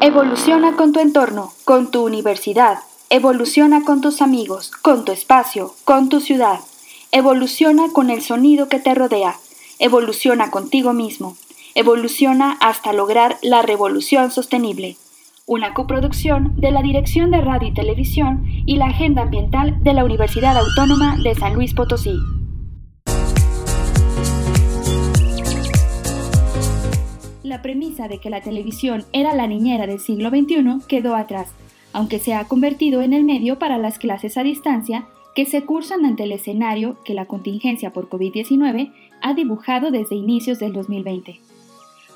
[0.00, 2.78] Evoluciona con tu entorno, con tu universidad.
[3.10, 6.60] Evoluciona con tus amigos, con tu espacio, con tu ciudad.
[7.10, 9.34] Evoluciona con el sonido que te rodea.
[9.80, 11.36] Evoluciona contigo mismo.
[11.74, 14.96] Evoluciona hasta lograr la revolución sostenible.
[15.46, 20.04] Una coproducción de la Dirección de Radio y Televisión y la Agenda Ambiental de la
[20.04, 22.14] Universidad Autónoma de San Luis Potosí.
[27.48, 31.48] La premisa de que la televisión era la niñera del siglo XXI quedó atrás,
[31.94, 36.04] aunque se ha convertido en el medio para las clases a distancia que se cursan
[36.04, 41.40] ante el escenario que la contingencia por COVID-19 ha dibujado desde inicios del 2020.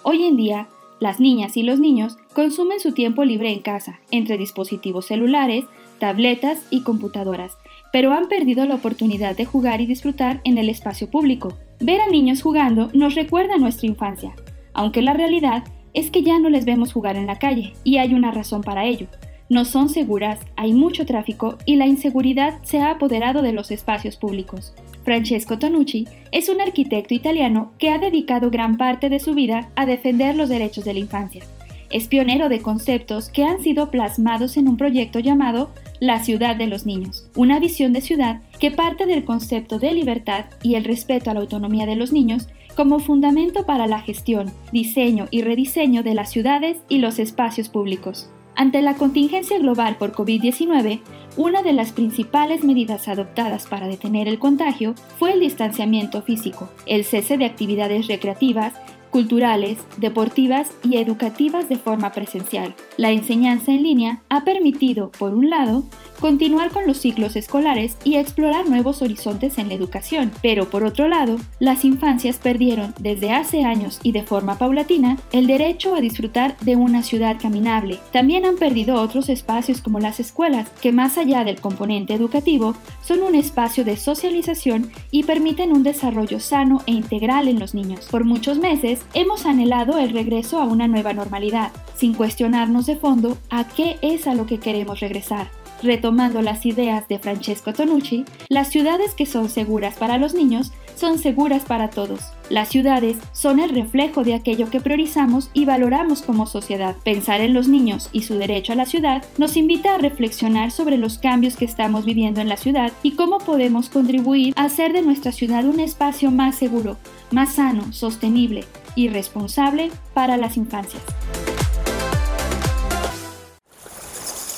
[0.03, 0.69] Hoy en día,
[1.01, 5.65] las niñas y los niños consumen su tiempo libre en casa, entre dispositivos celulares,
[5.99, 7.57] tabletas y computadoras,
[7.91, 11.55] pero han perdido la oportunidad de jugar y disfrutar en el espacio público.
[11.81, 14.35] Ver a niños jugando nos recuerda nuestra infancia,
[14.75, 18.15] aunque la realidad es que ya no les vemos jugar en la calle, y hay
[18.15, 19.09] una razón para ello.
[19.49, 24.17] No son seguras, hay mucho tráfico y la inseguridad se ha apoderado de los espacios
[24.17, 24.73] públicos.
[25.05, 29.85] Francesco Tonucci es un arquitecto italiano que ha dedicado gran parte de su vida a
[29.85, 31.45] defender los derechos de la infancia.
[31.91, 35.71] Es pionero de conceptos que han sido plasmados en un proyecto llamado
[36.01, 40.47] La ciudad de los niños, una visión de ciudad que parte del concepto de libertad
[40.63, 45.27] y el respeto a la autonomía de los niños como fundamento para la gestión, diseño
[45.31, 48.31] y rediseño de las ciudades y los espacios públicos.
[48.55, 51.01] Ante la contingencia global por COVID-19,
[51.37, 57.05] una de las principales medidas adoptadas para detener el contagio fue el distanciamiento físico, el
[57.05, 58.75] cese de actividades recreativas
[59.13, 62.75] culturales, deportivas y educativas de forma presencial.
[62.97, 65.85] La enseñanza en línea ha permitido, por un lado,
[66.19, 71.09] continuar con los ciclos escolares y explorar nuevos horizontes en la educación, pero por otro
[71.09, 76.57] lado, las infancias perdieron desde hace años y de forma paulatina el derecho a disfrutar
[76.61, 77.99] de una ciudad caminable.
[78.13, 83.23] También han perdido otros espacios como las escuelas, que más allá del componente educativo, son
[83.23, 88.07] un espacio de socialización y permiten un desarrollo sano e integral en los niños.
[88.11, 93.39] Por muchos meses, hemos anhelado el regreso a una nueva normalidad, sin cuestionarnos de fondo
[93.51, 95.51] a qué es a lo que queremos regresar.
[95.83, 101.19] Retomando las ideas de Francesco Tonucci, las ciudades que son seguras para los niños son
[101.19, 102.21] seguras para todos.
[102.49, 106.97] Las ciudades son el reflejo de aquello que priorizamos y valoramos como sociedad.
[107.05, 110.99] Pensar en los niños y su derecho a la ciudad nos invita a reflexionar sobre
[110.99, 115.03] los cambios que estamos viviendo en la ciudad y cómo podemos contribuir a hacer de
[115.03, 116.97] nuestra ciudad un espacio más seguro,
[117.31, 118.65] más sano, sostenible
[118.95, 121.03] y responsable para las infancias.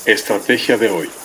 [0.07, 1.24] Estrategia de hoy.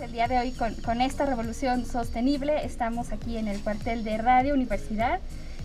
[0.00, 2.64] El día de hoy con, esta revolución sostenible.
[2.64, 5.18] Estamos aquí en el cuartel de Radio Universidad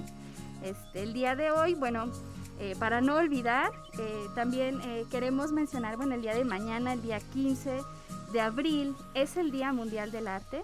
[0.63, 2.11] Este, el día de hoy, bueno,
[2.59, 7.03] eh, para no olvidar, eh, también eh, queremos mencionar, bueno, el día de mañana, el
[7.03, 7.81] día 15
[8.33, 10.63] de abril, es el Día Mundial del Arte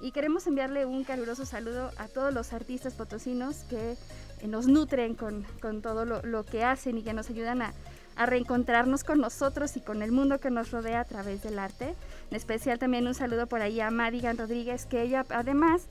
[0.00, 3.96] y queremos enviarle un caluroso saludo a todos los artistas potosinos que
[4.40, 7.74] eh, nos nutren con, con todo lo, lo, que hacen y que nos ayudan a,
[8.20, 11.94] a, reencontrarnos con nosotros y con el mundo que nos rodea a través del arte.
[12.30, 15.86] En especial también un saludo por ahí a Madigan Rodríguez, que ella además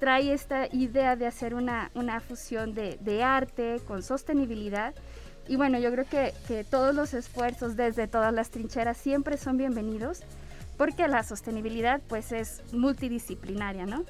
[0.00, 4.94] trae esta idea de hacer una, una fusión de, arte con sostenibilidad.
[5.46, 9.56] Y bueno, yo creo que, que todos los esfuerzos desde todas las trincheras siempre son
[9.56, 10.22] bienvenidos
[10.76, 14.04] porque la sostenibilidad pues es multidisciplinaria, ¿no?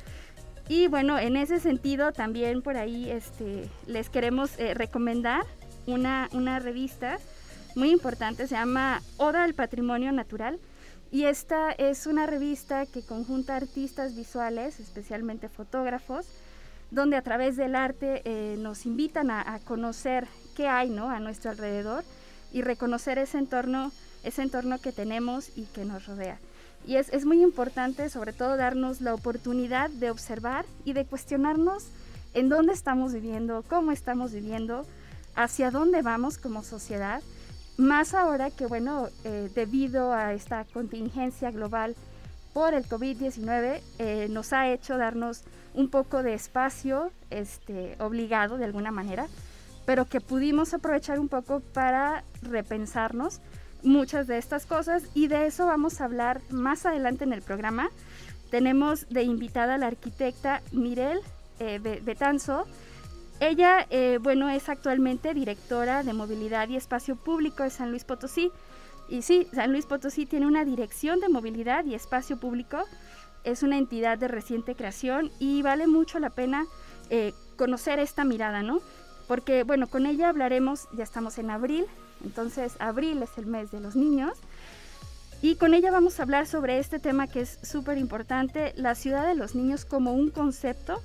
[0.69, 5.45] Y bueno, en ese sentido también por ahí este, les queremos eh, recomendar
[5.87, 7.19] una, una revista
[7.77, 10.59] muy importante, se llama Oda al Patrimonio Natural.
[11.11, 16.27] Y esta es una revista que conjunta artistas visuales, especialmente fotógrafos,
[16.91, 20.27] donde a través del arte eh, nos invitan a, a, conocer
[20.57, 21.11] qué hay ¿no?
[21.11, 22.05] a nuestro alrededor
[22.53, 23.93] y reconocer ese entorno,
[24.23, 26.39] ese entorno que tenemos y que nos rodea.
[26.87, 31.87] Y es, es, muy importante sobre todo darnos la oportunidad de observar y de cuestionarnos
[32.35, 34.85] en dónde estamos viviendo, cómo estamos viviendo,
[35.35, 37.23] hacia dónde vamos como sociedad,
[37.77, 41.97] más ahora que, bueno, eh, debido a esta contingencia global
[42.53, 45.43] por el COVID-19 eh, nos ha hecho darnos
[45.75, 49.27] un poco de espacio este, obligado de alguna manera,
[49.87, 53.41] pero que pudimos aprovechar un poco para repensarnos
[53.83, 57.91] muchas de estas cosas y de eso vamos a hablar más adelante en el programa.
[58.51, 61.21] Tenemos de invitada a la arquitecta Mirel
[61.59, 62.67] eh, Betanzo.
[63.41, 68.51] Ella, eh, bueno, es actualmente directora de movilidad y espacio público de San Luis Potosí.
[69.09, 72.85] Y sí, San Luis Potosí tiene una dirección de movilidad y espacio público.
[73.43, 76.65] Es una entidad de reciente creación y vale mucho la pena
[77.11, 78.81] eh, conocer esta mirada, ¿no?
[79.29, 81.87] Porque, bueno, con ella hablaremos, ya estamos en abril,
[82.25, 84.39] entonces abril es el mes de los niños.
[85.43, 89.27] Y con ella vamos a hablar sobre este tema que es súper importante, la ciudad
[89.27, 91.03] de los niños como un concepto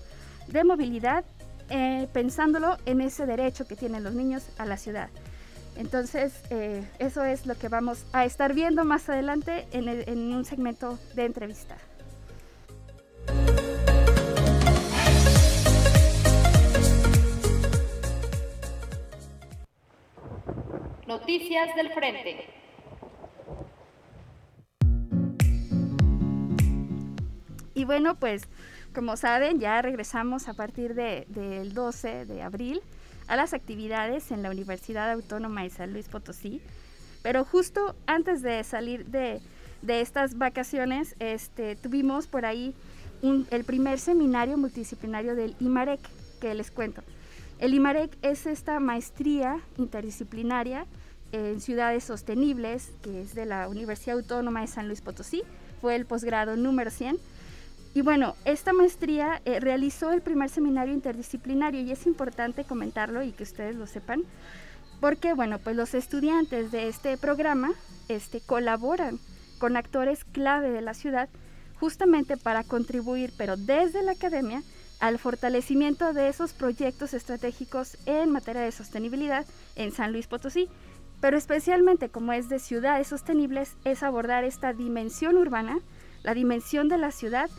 [0.48, 1.26] de movilidad,
[1.70, 5.10] eh, pensándolo en ese derecho que tienen los niños a la ciudad.
[5.80, 11.00] Entonces, eh, eso es lo que vamos a estar viendo más adelante en, un segmento
[11.16, 11.78] de entrevista.
[21.08, 22.46] Noticias del Frente.
[27.74, 28.44] Y bueno, pues
[29.00, 32.82] como saben, ya regresamos a partir del 12 de abril
[33.30, 36.62] a las actividades en la Universidad Autónoma de San Luis Potosí.
[37.24, 39.40] Pero justo antes de salir de,
[39.88, 42.76] estas vacaciones, este, tuvimos por ahí
[43.22, 46.02] el primer seminario multidisciplinario del IMAREC,
[46.42, 47.02] que les cuento.
[47.58, 50.86] El IMAREC es esta maestría interdisciplinaria
[51.32, 55.44] en ciudades sostenibles, que es de la Universidad Autónoma de San Luis Potosí.
[55.80, 57.18] Fue el posgrado número 100
[57.94, 63.32] y bueno, esta maestría eh, realizó el primer seminario interdisciplinario y es importante comentarlo y
[63.32, 64.24] que ustedes lo sepan,
[65.00, 67.72] porque bueno, pues los estudiantes de este programa
[68.08, 69.20] este, colaboran
[69.58, 71.30] con actores clave de la ciudad
[71.80, 74.62] justamente para contribuir, pero desde la academia,
[75.00, 79.46] al fortalecimiento de esos proyectos estratégicos en materia de sostenibilidad
[79.76, 80.68] en San Luis Potosí.
[81.22, 85.80] Pero especialmente como es de ciudades sostenibles, es abordar esta dimensión urbana,
[86.24, 87.50] la dimensión de la ciudad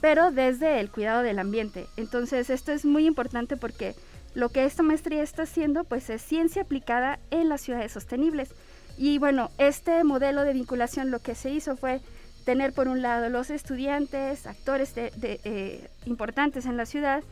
[0.00, 1.86] pero desde el cuidado del ambiente.
[1.96, 3.94] Entonces esto es muy importante porque
[4.34, 8.54] lo que esta maestría está haciendo pues es ciencia aplicada en las ciudades sostenibles.
[8.96, 12.00] Y bueno, este modelo de vinculación lo que se hizo fue
[12.44, 17.22] tener por un lado los estudiantes, actores eh, importantes en la ciudad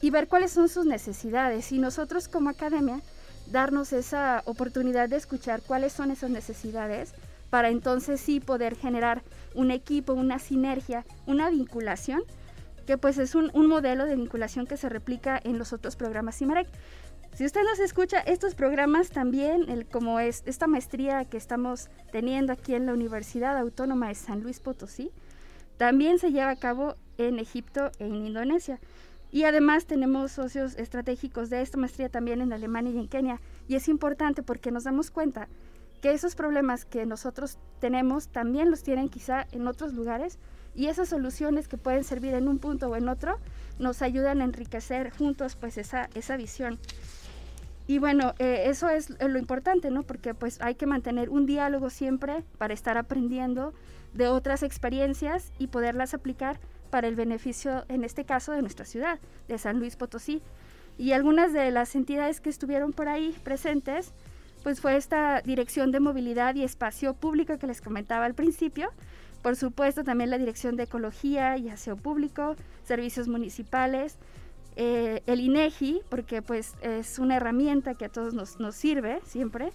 [0.00, 3.00] y ver cuáles son sus necesidades y nosotros como academia
[3.46, 7.12] darnos esa oportunidad de escuchar cuáles son esas necesidades
[7.50, 9.22] para entonces sí poder generar
[9.54, 12.22] un equipo, una sinergia, una vinculación,
[12.86, 16.68] que pues es un, modelo de vinculación que se replica en los otros programas CIMAREC.
[17.34, 22.52] Si usted nos escucha, estos programas también, el, como es esta maestría que estamos teniendo
[22.52, 25.12] aquí en la Universidad Autónoma de San Luis Potosí,
[25.76, 28.80] también se lleva a cabo en Egipto e en Indonesia.
[29.32, 33.40] Y además tenemos socios estratégicos de esta maestría también en Alemania y en Kenia.
[33.68, 35.48] Y es importante porque nos damos cuenta
[36.00, 40.38] que esos problemas que nosotros tenemos también los tienen quizá en otros lugares
[40.74, 43.38] y esas soluciones que pueden servir en un punto o en otro
[43.78, 46.78] nos ayudan a enriquecer juntos pues esa, esa visión.
[47.86, 50.04] Y bueno, eh, eso es lo importante, ¿no?
[50.04, 53.74] Porque pues hay que mantener un diálogo siempre para estar aprendiendo
[54.14, 56.60] de otras experiencias y poderlas aplicar
[56.90, 59.18] para el beneficio, en este caso, de nuestra ciudad,
[59.48, 60.40] de San Luis Potosí.
[60.98, 64.12] Y algunas de las entidades que estuvieron por ahí presentes,
[64.62, 68.90] pues fue esta Dirección de Movilidad y Espacio Público que les comentaba al principio.
[69.42, 74.16] Por supuesto, también la Dirección de Ecología y Aseo Público, Servicios Municipales,
[74.76, 79.72] eh, el INEGI, porque pues es una herramienta que a todos nos, nos sirve siempre,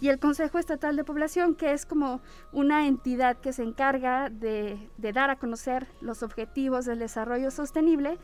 [0.00, 2.20] y el Consejo Estatal de Población, que es como
[2.52, 8.16] una entidad que se encarga de, de dar a conocer los objetivos del desarrollo sostenible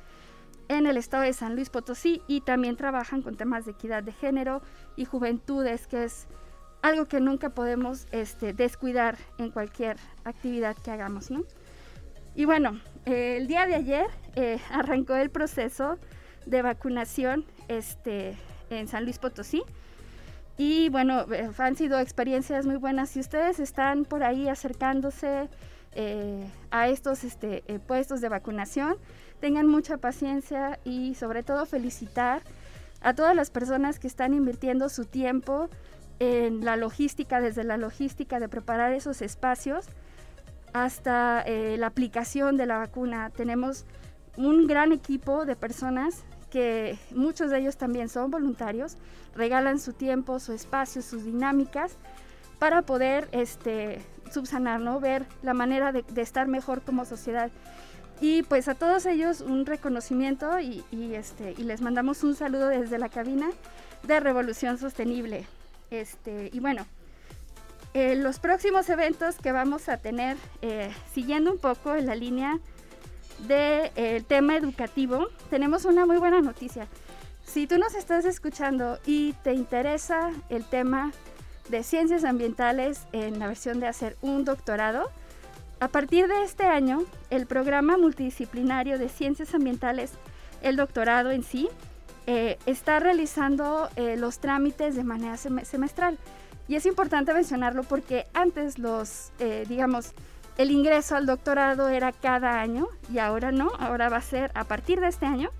[0.68, 4.12] en el estado de San Luis Potosí y también trabajan con temas de equidad de
[4.12, 4.62] género
[4.96, 6.26] y juventudes, que es
[6.82, 11.30] algo que nunca podemos este, descuidar en cualquier actividad que hagamos.
[11.30, 11.44] ¿no?
[12.34, 15.98] Y bueno, eh, el día de ayer eh, arrancó el proceso
[16.44, 18.36] de vacunación este,
[18.70, 19.62] en San Luis Potosí.
[20.58, 23.10] Y bueno, eh, han sido experiencias muy buenas.
[23.10, 25.48] Si ustedes están por ahí acercándose
[26.70, 28.98] a estos este, puestos de vacunación,
[29.40, 32.42] tengan mucha paciencia y sobre todo felicitar
[33.00, 35.68] a todas las personas que están invirtiendo su tiempo
[36.18, 39.86] en la logística, desde la logística de preparar esos espacios
[40.72, 43.30] hasta eh, la aplicación de la vacuna.
[43.30, 43.84] Tenemos
[44.36, 48.96] un gran equipo de personas que muchos de ellos también son voluntarios,
[49.34, 51.96] regalan su tiempo, su espacio, sus dinámicas
[52.58, 54.00] para poder este,
[54.30, 55.00] subsanar, ¿no?
[55.00, 57.50] Ver la manera de, estar mejor como sociedad.
[58.20, 62.98] Y pues a todos ellos un reconocimiento y, este, y les mandamos un saludo desde
[62.98, 63.48] la cabina
[64.04, 65.46] de Revolución Sostenible.
[65.90, 66.86] Este, y bueno,
[67.92, 72.58] eh, los próximos eventos que vamos a tener, eh, siguiendo un poco en la línea
[73.46, 76.88] del de, tema educativo, tenemos una muy buena noticia.
[77.44, 81.12] Si tú nos estás escuchando y te interesa el tema
[81.68, 85.10] de ciencias ambientales en la versión de hacer un doctorado,
[85.78, 90.12] a partir de este año, el programa multidisciplinario de ciencias ambientales,
[90.62, 91.68] el doctorado en sí,
[92.26, 96.18] eh, está realizando eh, los trámites de manera semestral.
[96.66, 100.12] Y es importante mencionarlo porque antes los, eh, digamos,
[100.56, 104.64] el ingreso al doctorado era cada año y ahora no, ahora va a ser a
[104.64, 105.50] partir de este año,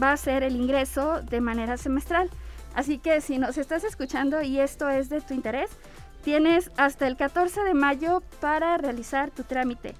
[0.00, 2.30] va a ser el ingreso de manera semestral.
[2.74, 5.70] Así que si nos estás escuchando y esto es de tu interés,
[6.26, 9.94] tienes hasta el 14 de mayo para realizar tu trámite.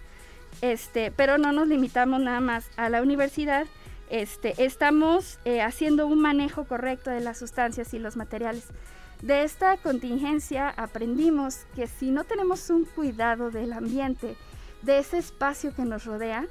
[0.63, 3.67] este, pero no nos limitamos nada más a la universidad,
[4.09, 8.69] este, estamos eh, haciendo un manejo correcto de las sustancias y los materiales.
[9.23, 14.37] De esta contingencia aprendimos que si no tenemos un cuidado del ambiente,
[14.83, 16.47] de ese espacio que nos rodea,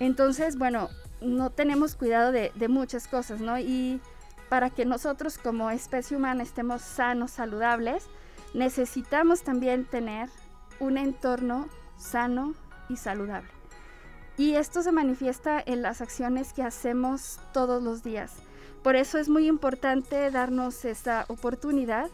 [0.00, 0.88] entonces, bueno,
[1.20, 3.58] no tenemos cuidado de, muchas cosas, ¿no?
[3.58, 4.00] Y
[4.48, 8.06] para que nosotros como especie humana estemos sanos, saludables,
[8.54, 10.30] necesitamos también tener
[10.80, 12.54] un entorno sano
[12.88, 13.50] y saludable.
[14.38, 18.36] Y esto se manifiesta en las acciones que hacemos todos los días.
[18.82, 22.10] Por eso es muy importante darnos esa oportunidad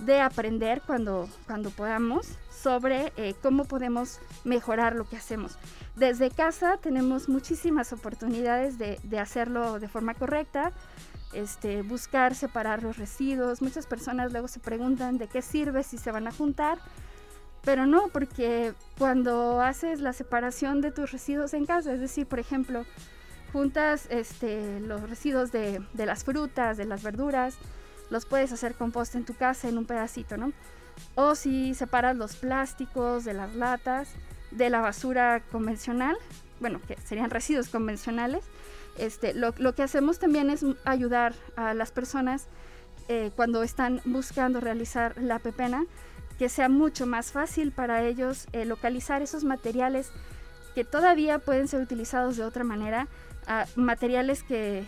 [0.00, 5.56] de aprender cuando, cuando podamos sobre eh, cómo podemos mejorar lo que hacemos.
[5.96, 10.72] Desde casa tenemos muchísimas oportunidades de, hacerlo de forma correcta,
[11.32, 13.62] este, buscar separar los residuos.
[13.62, 16.78] Muchas personas luego se preguntan de qué sirve si se van a juntar,
[17.62, 22.38] pero no, porque cuando haces la separación de tus residuos en casa, es decir, por
[22.38, 22.84] ejemplo,
[23.54, 27.54] juntas este, los residuos de, las frutas, de las verduras,
[28.10, 30.52] los puedes hacer compost en tu casa en un pedacito, ¿no?
[31.14, 34.08] O si separas los plásticos de las latas,
[34.50, 36.16] de la basura convencional,
[36.58, 38.44] bueno, que serían residuos convencionales,
[38.98, 42.48] este, lo, que hacemos también es ayudar a las personas
[43.06, 45.86] eh, cuando están buscando realizar la pepena,
[46.40, 50.10] que sea mucho más fácil para ellos eh, localizar esos materiales
[50.74, 53.06] que todavía pueden ser utilizados de otra manera
[53.76, 54.84] materiales que,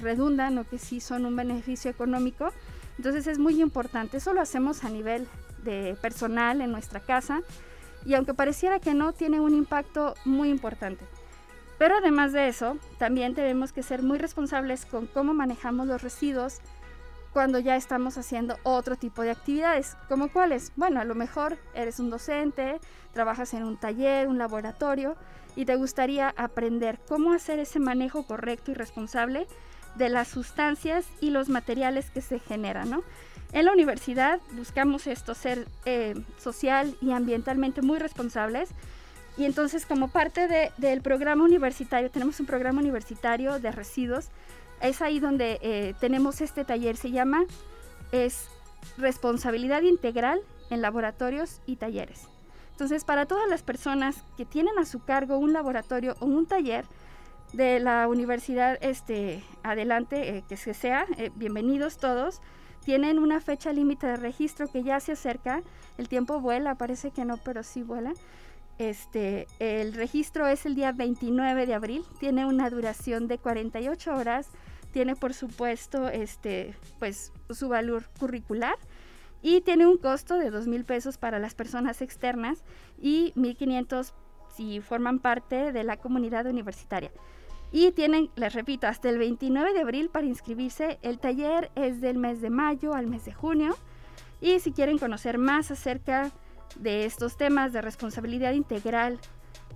[0.00, 2.52] redundan o que sí son un beneficio económico.
[2.96, 5.28] Entonces es muy importante, eso lo hacemos a nivel
[5.64, 7.42] de personal en nuestra casa
[8.06, 11.04] y aunque pareciera que no, tiene un impacto muy importante.
[11.78, 16.60] Pero además de eso, también tenemos que ser muy responsables con cómo manejamos los residuos
[17.36, 20.72] cuando ya estamos haciendo otro tipo de actividades, como cuáles.
[20.74, 22.80] Bueno, a lo mejor eres un docente,
[23.12, 25.16] trabajas en un taller, un laboratorio,
[25.54, 29.46] y te gustaría aprender cómo hacer ese manejo correcto y responsable
[29.96, 33.02] de las sustancias y los materiales que se generan, ¿no?
[33.52, 38.70] En la universidad buscamos esto, ser eh, social y ambientalmente muy responsables.
[39.36, 44.30] Y entonces como parte del programa universitario, tenemos un programa universitario de residuos,
[44.80, 47.44] es ahí donde eh, tenemos este taller, se llama
[48.12, 48.48] es
[48.96, 50.40] responsabilidad integral
[50.70, 52.28] en laboratorios y talleres.
[52.72, 56.84] Entonces, para todas las personas que tienen a su cargo un laboratorio o un taller
[57.52, 62.40] de la universidad, este, adelante, eh, que se sea, eh, bienvenidos todos.
[62.84, 65.62] Tienen una fecha límite de registro que ya se acerca.
[65.96, 68.12] El tiempo vuela, parece que no, pero sí vuela.
[68.78, 74.50] Este, el registro es el día 29 de abril, tiene una duración de 48 horas,
[74.96, 78.76] tiene por supuesto este, pues, su valor curricular
[79.42, 82.64] y tiene un costo de dos mil pesos para las personas externas
[82.98, 84.14] y 1.500
[84.56, 87.10] si forman parte de la comunidad universitaria.
[87.72, 90.98] Y tienen, les repito, hasta el 29 de abril para inscribirse.
[91.02, 93.76] El taller es del mes de mayo al mes de junio.
[94.40, 96.30] Y si quieren conocer más acerca
[96.76, 99.20] de estos temas de responsabilidad integral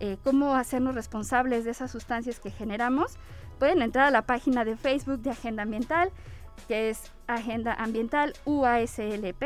[0.02, 3.18] eh, cómo hacernos responsables de esas sustancias que generamos,
[3.60, 6.10] pueden entrar a la página de Facebook de Agenda Ambiental,
[6.66, 9.44] que es Agenda Ambiental UASLP.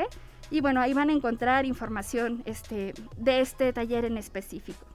[0.51, 4.87] Y bueno, ahí van a encontrar información este, de este taller en específico.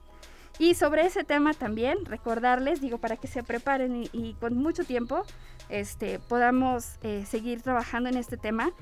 [0.58, 5.22] Y sobre ese tema también, recordarles, digo, para que se preparen y, con mucho tiempo
[5.68, 8.72] este, podamos eh, seguir trabajando en este tema.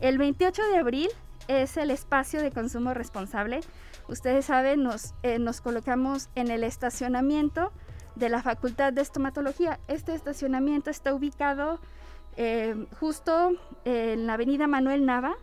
[0.00, 1.08] El 28 de abril
[1.48, 3.60] es el espacio de consumo responsable.
[4.08, 7.72] Ustedes saben, nos, eh, nos colocamos en el estacionamiento
[8.16, 9.78] de la Facultad de Estomatología.
[9.86, 11.78] Este estacionamiento está ubicado
[12.36, 13.52] eh, justo
[13.84, 15.36] en la avenida Manuel Nava.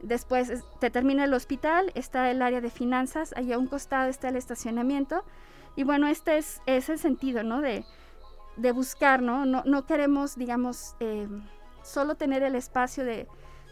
[0.00, 4.28] Después te termina el hospital, está el área de finanzas, allá a un costado está
[4.28, 5.24] el estacionamiento.
[5.76, 7.60] Y bueno, este es, es el sentido, ¿no?
[7.60, 7.84] De,
[8.56, 9.44] de buscar, ¿no?
[9.44, 9.62] ¿no?
[9.64, 11.26] No queremos, digamos, eh,
[11.82, 13.26] solo tener el espacio de,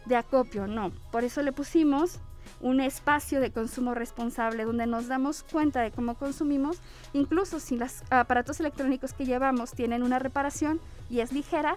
[0.06, 0.90] de acopio, no.
[1.12, 2.20] Por eso le pusimos
[2.62, 6.78] un espacio de consumo responsable donde nos damos cuenta de cómo consumimos,
[7.12, 11.74] incluso si los aparatos electrónicos que llevamos tienen una reparación y es ligera,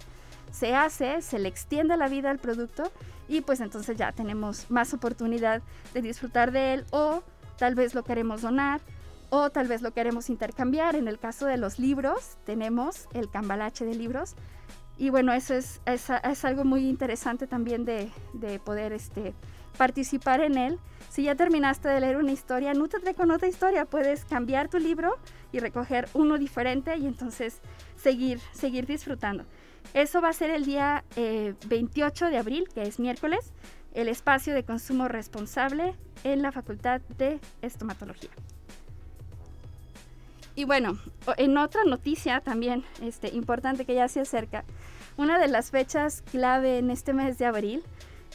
[0.51, 2.91] se hace, se le extiende la vida al producto
[3.27, 5.61] y pues entonces ya tenemos más oportunidad
[5.93, 7.23] de disfrutar de él o
[7.57, 8.79] tal vez lo queremos donar
[9.29, 10.95] o tal vez lo queremos intercambiar.
[10.95, 14.35] En el caso de los libros, tenemos el cambalache de libros.
[14.97, 19.33] Y bueno, eso es, es, algo muy interesante también de, de poder este,
[19.75, 20.79] participar en él.
[21.09, 23.85] Si ya terminaste de leer una historia, nútrate con otra historia.
[23.85, 25.17] Puedes cambiar tu libro
[25.51, 27.59] y recoger uno diferente y entonces
[27.95, 29.45] seguir, seguir disfrutando.
[29.93, 33.53] Eso va a ser el día 28 eh, de abril, que es miércoles,
[33.93, 38.31] el espacio de consumo responsable en la Facultad de Estomatología.
[40.55, 40.97] Y bueno,
[41.37, 44.63] en otra noticia también este, importante que ya se acerca,
[45.17, 47.83] una de las fechas clave en este mes de abril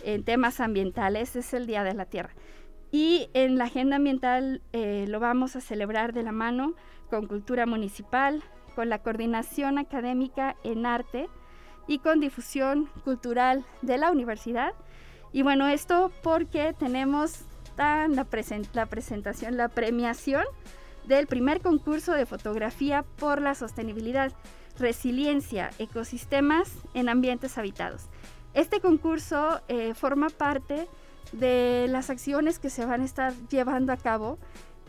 [0.02, 2.34] en temas ambientales es el Día de la Tierra.
[2.92, 6.74] Y en la agenda ambiental eh, lo vamos a celebrar de la mano
[7.08, 8.42] con Cultura Municipal,
[8.74, 11.28] con la Coordinación Académica en Arte
[11.86, 14.72] y con Difusión Cultural de la Universidad.
[15.32, 17.44] Y bueno, esto porque tenemos
[17.76, 20.44] la presentación, la premiación
[21.06, 24.32] del primer concurso de fotografía por la sostenibilidad,
[24.78, 28.09] resiliencia, ecosistemas en ambientes habitados.
[28.54, 30.88] Este concurso eh, forma parte
[31.32, 34.38] de las acciones que se van a estar llevando a cabo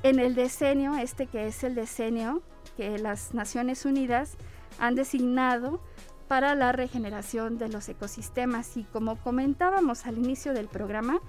[0.04, 2.42] en el decenio, este que es el decenio
[2.76, 4.38] que las Naciones Unidas
[4.80, 5.80] han designado
[6.28, 8.78] para la regeneración de los ecosistemas.
[8.78, 11.20] Y como comentábamos al inicio del programa,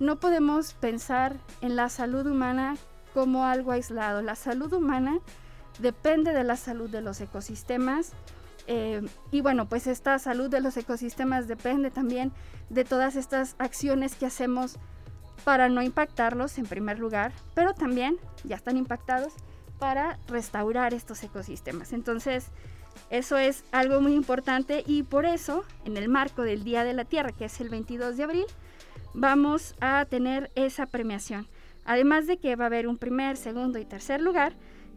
[0.00, 2.76] no podemos pensar en la salud humana
[3.12, 4.22] como algo aislado.
[4.22, 5.20] La salud humana
[5.78, 8.12] depende de la salud de los ecosistemas
[8.66, 12.32] eh, y bueno, pues esta salud de los ecosistemas depende también
[12.70, 14.78] de todas estas acciones que hacemos
[15.44, 19.34] para no impactarlos en primer lugar, pero también ya están impactados
[19.78, 21.92] para restaurar estos ecosistemas.
[21.92, 22.46] Entonces,
[23.10, 27.04] eso es algo muy importante y por eso, en el marco del Día de la
[27.04, 28.46] Tierra, que es el 22 de abril,
[29.12, 31.46] vamos a tener esa premiación.
[31.84, 34.54] Además de que va a haber un primer, segundo y tercer lugar,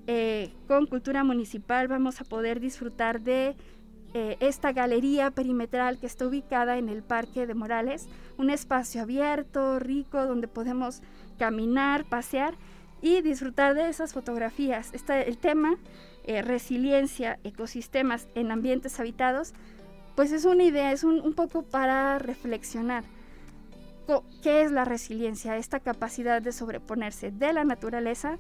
[0.08, 3.56] eh, con Cultura Municipal vamos a poder disfrutar de
[4.14, 9.80] eh, esta galería perimetral que está ubicada en el Parque de Morales, un espacio abierto,
[9.80, 11.02] rico, donde podemos
[11.38, 12.56] caminar, pasear
[13.02, 14.94] y disfrutar de esas fotografías.
[14.94, 15.76] Está el tema
[16.24, 19.54] eh, resiliencia, ecosistemas en ambientes habitados,
[20.16, 23.04] pues es una idea, es un poco para reflexionar.
[24.42, 25.58] ¿Qué es la resiliencia?
[25.58, 28.38] Esta capacidad de sobreponerse de la naturaleza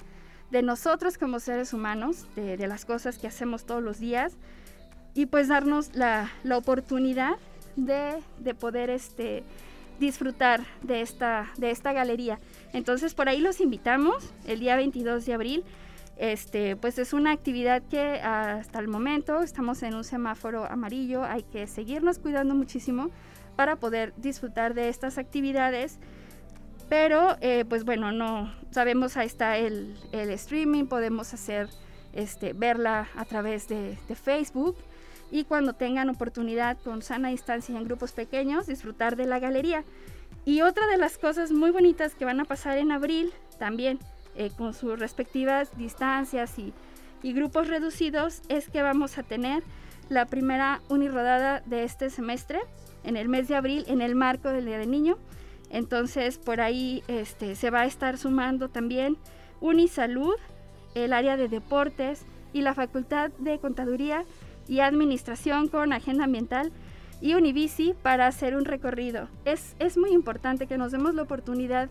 [0.52, 4.34] de nosotros como seres humanos, de, las cosas que hacemos todos los días
[5.14, 7.36] y pues darnos la, oportunidad
[7.76, 8.22] de,
[8.60, 9.44] poder este,
[10.00, 12.40] disfrutar de esta, de esta galería.
[12.74, 15.64] Entonces por ahí los invitamos el día 22 de abril.
[16.18, 21.44] Este, pues es una actividad que hasta el momento estamos en un semáforo amarillo, hay
[21.44, 23.12] que seguirnos cuidando muchísimo
[23.56, 26.00] para poder disfrutar de estas actividades
[26.90, 31.70] pero, eh, pues bueno, no sabemos, ahí está el, streaming, podemos hacer,
[32.14, 34.78] este, verla a través de, Facebook
[35.30, 39.84] y cuando tengan oportunidad con sana distancia en grupos pequeños, disfrutar de la galería.
[40.46, 44.00] Y otra de las cosas muy bonitas que van a pasar en abril, también
[44.36, 46.74] eh, con sus respectivas distancias y,
[47.22, 49.64] y, grupos reducidos, es que vamos a tener
[50.08, 52.62] la primera unirodada de este semestre
[53.04, 55.18] en el mes de abril en el marco del Día del Niño.
[55.70, 59.18] Entonces por ahí este, se va a estar sumando también
[59.60, 60.36] Unisalud,
[60.96, 64.26] el área de deportes y la Facultad de Contaduría
[64.68, 66.72] y Administración con Agenda Ambiental
[67.22, 69.28] y Univici para hacer un recorrido.
[69.46, 71.90] Es, es muy importante que nos demos la oportunidad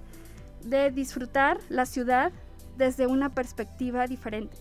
[0.62, 2.33] de disfrutar la ciudad
[2.77, 4.57] desde una perspectiva diferente.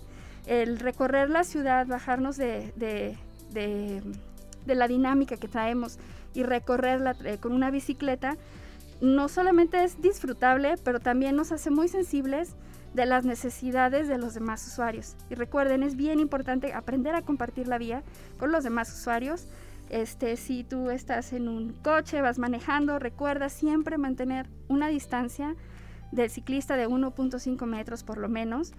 [0.45, 3.17] El recorrer la ciudad, bajarnos de, de,
[3.51, 5.97] de, la dinámica que traemos
[6.33, 8.37] y recorrerla eh, con una bicicleta,
[9.01, 12.55] no solamente es disfrutable, pero también nos hace muy sensibles
[12.93, 15.15] de las necesidades de los demás usuarios.
[15.29, 18.03] Y recuerden, es bien importante aprender a compartir la vía
[18.39, 19.47] con los demás usuarios.
[19.89, 25.55] Este, si tú estás en un coche, vas manejando, recuerda siempre mantener una distancia
[26.11, 28.71] del ciclista de 1.5 metros por lo menos.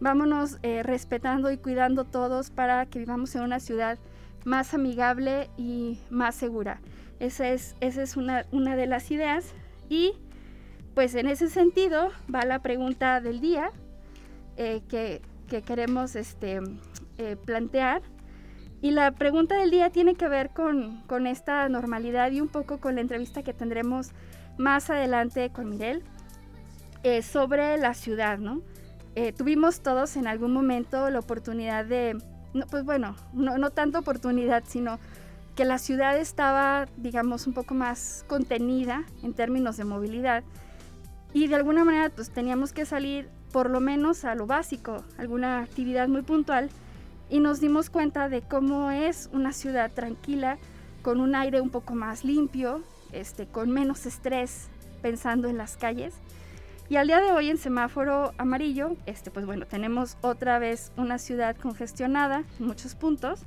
[0.00, 3.98] Vámonos eh, respetando y cuidando todos para que vivamos en una ciudad
[4.44, 6.80] más amigable y más segura.
[7.20, 9.54] Esa es, esa es una, una de las ideas.
[9.92, 10.14] Y
[10.94, 13.72] pues en ese sentido va la pregunta del día
[14.56, 16.62] eh, que, que, queremos este,
[17.18, 18.00] eh, plantear.
[18.80, 22.80] Y la pregunta del día tiene que ver con, con, esta normalidad y un poco
[22.80, 24.12] con la entrevista que tendremos
[24.56, 26.02] más adelante con Mirel
[27.02, 28.62] eh, sobre la ciudad, ¿no?
[29.36, 32.16] tuvimos todos en algún momento la oportunidad de,
[32.54, 34.98] no, pues bueno, no, no tanto oportunidad, sino
[35.54, 40.44] que la ciudad estaba, digamos, un poco más contenida en términos de movilidad
[41.34, 45.60] y de alguna manera pues teníamos que salir por lo menos a lo básico, alguna
[45.60, 46.70] actividad muy puntual
[47.28, 50.58] y nos dimos cuenta de cómo es una ciudad tranquila,
[51.02, 54.68] con un aire un poco más limpio, este, con menos estrés
[55.00, 56.14] pensando en las calles.
[56.88, 61.18] Y al día de hoy en semáforo amarillo, este, pues bueno, tenemos otra vez una
[61.18, 63.44] ciudad congestionada en muchos puntos,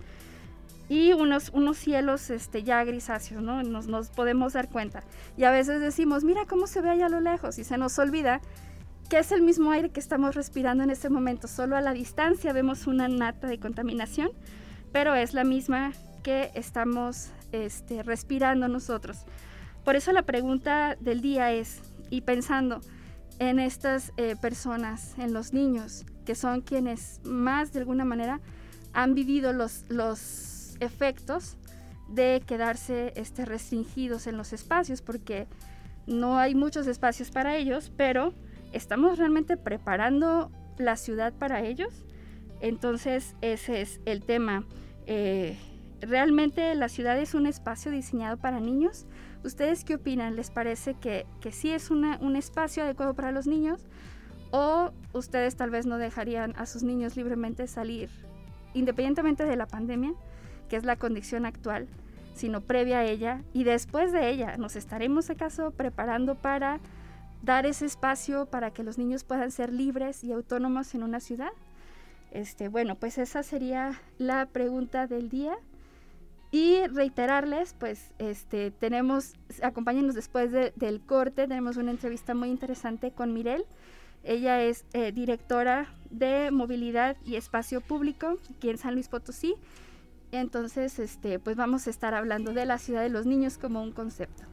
[0.87, 3.63] y unos, unos cielos este, ya grisáceos, ¿no?
[3.63, 5.03] Nos, nos, podemos dar cuenta.
[5.37, 7.97] Y a veces decimos, mira cómo se ve allá a lo lejos, y se nos
[7.97, 8.41] olvida
[9.09, 12.53] que es el mismo aire que estamos respirando en este momento, solo a la distancia
[12.53, 14.31] vemos una nata de contaminación,
[14.91, 15.93] pero es la misma
[16.23, 19.25] que estamos este, respirando nosotros.
[19.83, 22.81] Por eso la pregunta del día es, y pensando
[23.37, 28.39] en estas eh, personas, en los niños, que son quienes más de alguna manera
[28.93, 31.57] han vivido los, los efectos
[32.07, 35.47] de quedarse este, restringidos en los espacios, porque
[36.07, 38.33] no hay muchos espacios para ellos, pero
[38.73, 42.05] estamos realmente preparando la ciudad para ellos.
[42.61, 44.65] Entonces ese es el tema.
[45.07, 45.57] Eh,
[46.01, 49.05] ¿Realmente la ciudad es un espacio diseñado para niños?
[49.43, 50.35] ¿Ustedes qué opinan?
[50.35, 53.85] ¿Les parece que, que sí es un espacio adecuado para los niños?
[54.51, 58.09] ¿O ustedes tal vez no dejarían a sus niños libremente salir,
[58.73, 60.13] independientemente de la pandemia?
[60.65, 61.87] Que es la condición actual,
[62.35, 64.57] sino previa a ella y después de ella.
[64.57, 66.79] ¿Nos estaremos acaso preparando para
[67.41, 71.51] dar ese espacio para que los niños puedan ser libres y autónomos en una ciudad?
[72.31, 75.55] Este, bueno, pues esa sería la pregunta del día.
[76.51, 83.33] Y reiterarles, pues, este, tenemos, acompáñenos después del corte, tenemos una entrevista muy interesante con
[83.33, 83.65] Mirel.
[84.23, 89.55] Ella es eh, directora de movilidad y espacio público aquí en San Luis Potosí
[90.31, 93.91] entonces, este, pues vamos a estar hablando de la ciudad de los niños como un
[93.91, 94.43] concepto.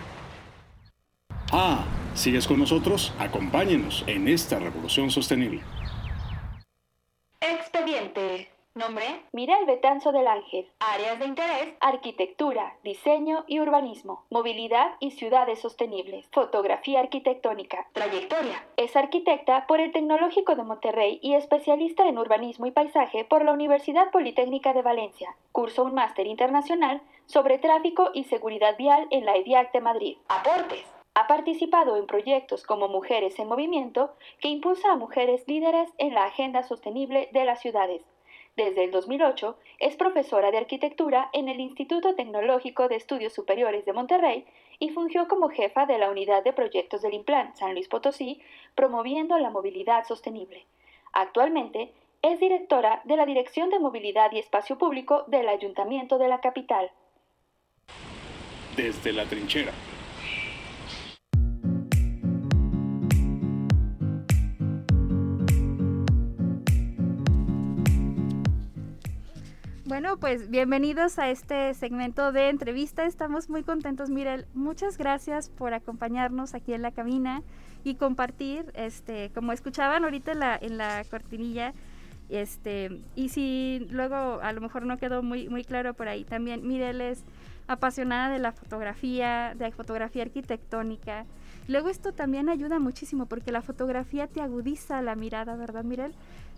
[1.51, 1.85] Ah,
[2.15, 3.13] ¿sigues con nosotros?
[3.19, 5.61] Acompáñenos en esta revolución sostenible.
[7.39, 8.54] Expediente.
[8.77, 10.69] Nombre, Mirel Betanzo del Ángel.
[10.81, 17.87] Áreas de interés, arquitectura, diseño y urbanismo, movilidad y ciudades sostenibles, fotografía arquitectónica.
[17.93, 18.67] Trayectoria.
[18.75, 23.53] Es arquitecta por el Tecnológico de Monterrey y especialista en urbanismo y paisaje por la
[23.53, 25.37] Universidad Politécnica de Valencia.
[25.53, 30.17] Curso un máster internacional sobre tráfico y seguridad vial en la EDIAC de Madrid.
[30.27, 30.83] Aportes.
[31.13, 36.25] Ha participado en proyectos como Mujeres en Movimiento, que impulsa a mujeres líderes en la
[36.25, 38.01] agenda sostenible de las ciudades
[38.55, 43.93] desde el 2008 es profesora de arquitectura en el Instituto Tecnológico de Estudios Superiores de
[43.93, 44.45] Monterrey
[44.79, 48.41] y fungió como jefa de la unidad de proyectos del Implan San Luis Potosí,
[48.73, 50.65] promoviendo la movilidad sostenible.
[51.11, 51.91] Actualmente
[52.21, 56.91] es directora de la Dirección de Movilidad y Espacio Público del Ayuntamiento de la capital.
[58.75, 59.71] Desde la trinchera.
[69.95, 73.05] Bueno, pues bienvenidos a este segmento de entrevista.
[73.05, 74.45] Estamos muy contentos, Mirel.
[74.53, 77.43] Muchas gracias por acompañarnos aquí en la cabina
[77.85, 81.71] y compartir, este, como escuchaban ahorita en la, en la cortinilla,
[82.27, 86.67] este, y si luego a lo mejor no quedó muy, muy claro por ahí, también
[86.67, 87.23] Mirel es
[87.67, 91.25] apasionada de la fotografía, de fotografía arquitectónica.
[91.69, 96.13] Luego esto también ayuda muchísimo porque la fotografía te agudiza la mirada, ¿verdad, Mirel?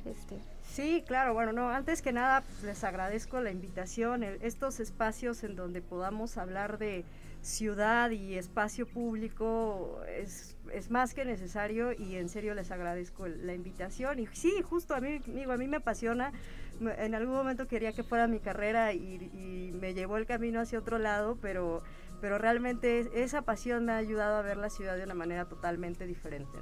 [0.06, 0.57] Este.
[0.74, 5.56] Sí, claro, bueno, no, antes que nada pues, les agradezco la invitación, estos espacios en
[5.56, 7.04] donde podamos hablar de
[7.42, 13.54] ciudad y espacio público es, es, más que necesario y en serio les agradezco la
[13.54, 16.32] invitación y sí, justo a mí, digo, a mí me apasiona,
[16.80, 20.80] en algún momento quería que fuera mi carrera y, y me llevó el camino hacia
[20.80, 21.82] otro lado, pero,
[22.22, 26.06] pero realmente esa pasión me ha ayudado a ver la ciudad de una manera totalmente
[26.06, 26.60] diferente.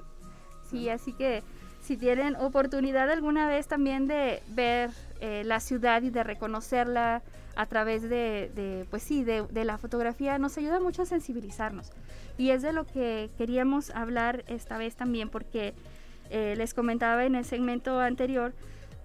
[0.70, 1.44] Sí, así que
[1.82, 4.90] si tienen oportunidad alguna vez también de ver
[5.22, 7.22] eh, la ciudad y de reconocerla
[7.56, 11.92] a través de, pues sí, de, la fotografía, nos ayuda mucho a sensibilizarnos.
[12.38, 15.74] Y es de lo que queríamos hablar esta vez también, porque
[16.30, 18.54] eh, les comentaba en el segmento anterior,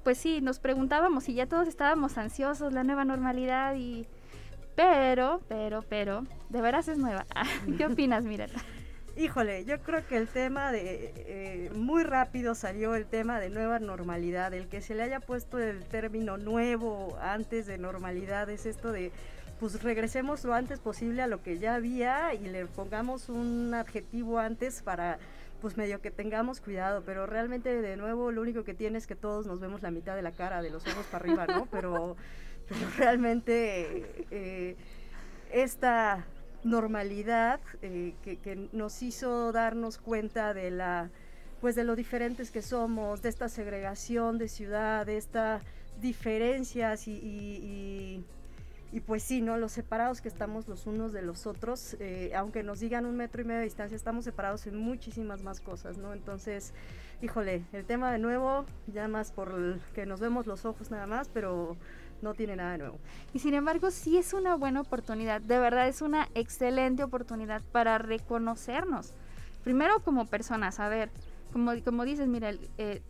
[0.02, 4.06] pues sí, nos preguntábamos si ya todos estábamos ansiosos, la nueva normalidad y...
[4.74, 7.26] Pero, pero, pero, de veras es nueva.
[7.76, 8.60] ¿Qué opinas, Mirela?
[9.16, 13.78] Híjole, yo creo que el tema de, eh, muy rápido salió el tema de nueva
[13.78, 18.92] normalidad, el que se le haya puesto el término nuevo antes de normalidad es esto
[18.92, 19.12] de,
[19.58, 24.38] pues regresemos lo antes posible a lo que ya había y le pongamos un adjetivo
[24.38, 25.18] antes para
[25.60, 29.16] pues medio que tengamos cuidado, pero realmente de nuevo lo único que tiene es que
[29.16, 31.66] todos nos vemos la mitad de la cara, de los ojos para arriba, ¿no?
[31.70, 32.16] Pero,
[32.96, 34.76] realmente eh,
[35.52, 36.24] esta
[36.64, 41.10] normalidad eh, que, nos hizo darnos cuenta de la
[41.60, 45.62] pues de lo diferentes que somos, de esta segregación de ciudad, de estas
[46.00, 48.24] diferencias y,
[48.92, 49.58] y, pues sí, ¿no?
[49.58, 53.42] Los separados que estamos los unos de los otros, eh, aunque nos digan un metro
[53.42, 56.14] y medio de distancia, estamos separados en muchísimas más cosas, ¿no?
[56.14, 56.72] Entonces,
[57.20, 61.28] híjole, el tema de nuevo, ya más por que nos vemos los ojos nada más,
[61.28, 61.76] pero
[62.22, 62.98] no tiene nada nuevo.
[63.32, 67.98] Y sin embargo, sí es una buena oportunidad, de verdad es una excelente oportunidad para
[67.98, 69.12] reconocernos.
[69.64, 71.10] Primero como personas, a ver,
[71.52, 73.02] como, como dices, mira, eh,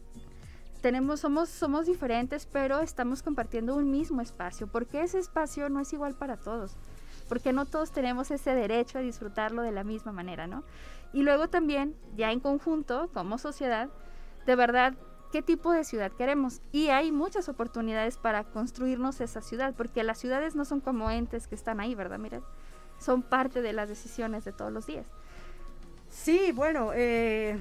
[0.81, 4.67] tenemos, somos, somos diferentes, pero estamos compartiendo un mismo espacio.
[4.67, 6.77] porque ese espacio no es igual para todos?
[7.29, 10.65] Porque no todos tenemos ese derecho a disfrutarlo de la misma manera, ¿no?
[11.13, 13.91] Y luego también, ya en conjunto, como sociedad,
[14.47, 14.95] de verdad
[15.31, 16.61] qué tipo de ciudad queremos.
[16.73, 21.47] Y hay muchas oportunidades para construirnos esa ciudad, porque las ciudades no son como entes
[21.47, 22.19] que están ahí, ¿verdad?
[22.19, 22.41] Mira,
[22.99, 25.07] son parte de las decisiones de todos los días.
[26.09, 27.57] Sí, bueno, eh,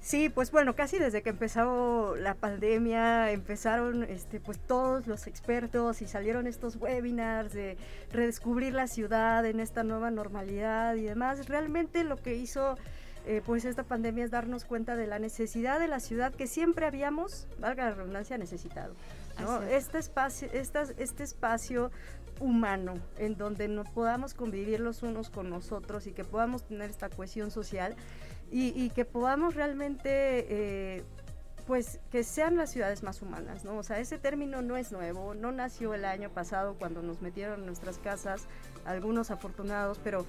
[0.00, 6.02] sí, pues bueno, casi desde que empezó la pandemia empezaron este, pues todos los expertos
[6.02, 7.78] y salieron estos webinars de
[8.12, 11.48] redescubrir la ciudad en esta nueva normalidad y demás.
[11.48, 12.76] Realmente lo que hizo
[13.26, 16.86] eh, pues esta pandemia es darnos cuenta de la necesidad de la ciudad que siempre
[16.86, 18.94] habíamos, valga la redundancia, necesitado.
[19.70, 21.90] Este espacio, este espacio
[22.40, 27.08] humano en donde nos podamos convivir los unos con nosotros y que podamos tener esta
[27.08, 27.96] cohesión social
[28.50, 30.08] y, que podamos realmente
[30.48, 31.04] eh,
[31.66, 33.76] pues que sean las ciudades más humanas, ¿no?
[33.78, 37.60] O sea, ese término no es nuevo, no nació el año pasado cuando nos metieron
[37.60, 38.42] en nuestras casas,
[38.84, 40.24] algunos afortunados, pero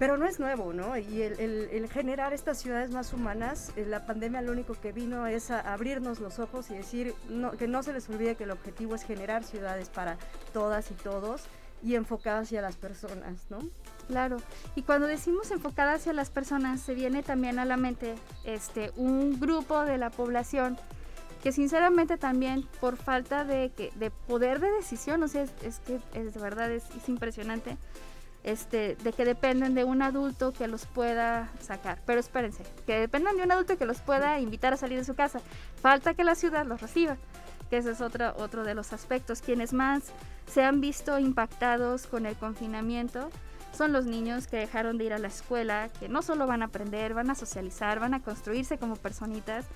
[0.00, 0.96] pero no es nuevo, ¿no?
[0.96, 5.50] Y el, generar estas ciudades más humanas, eh, la pandemia lo único que vino es
[5.50, 7.14] a abrirnos los ojos y decir
[7.58, 10.16] que no se les olvide que el objetivo es generar ciudades para
[10.54, 11.42] todas y todos
[11.82, 13.58] y enfocadas hacia las personas, ¿no?
[14.08, 14.38] Claro,
[14.74, 19.38] y cuando decimos enfocadas hacia las personas, se viene también a la mente este, un
[19.38, 20.78] grupo de la población
[21.42, 26.34] que sinceramente también por falta de, de poder de decisión, o sea, es, que es,
[26.34, 27.76] de verdad es impresionante,
[28.44, 32.00] este, de que dependen de un adulto que los pueda sacar.
[32.06, 35.14] Pero espérense, que dependan de un adulto que los pueda invitar a salir de su
[35.14, 35.40] casa.
[35.80, 37.16] Falta que la ciudad los reciba,
[37.68, 39.42] que ese es otro, otro de los aspectos.
[39.42, 40.04] Quienes más
[40.46, 43.30] se han visto impactados con el confinamiento
[43.76, 46.66] son los niños que dejaron de ir a la escuela, que no solo van a
[46.66, 49.66] aprender, van a socializar, van a construirse como personitas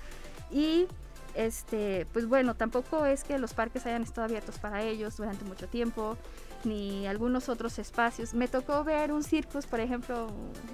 [0.51, 0.87] y
[1.33, 5.67] este, pues bueno, tampoco es que los parques hayan estado abiertos para ellos durante mucho
[5.67, 6.17] tiempo
[6.65, 8.33] ni algunos otros espacios.
[8.33, 10.31] Me tocó ver un circus, por ejemplo,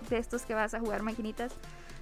[0.09, 1.53] de estos que vas a jugar maquinitas,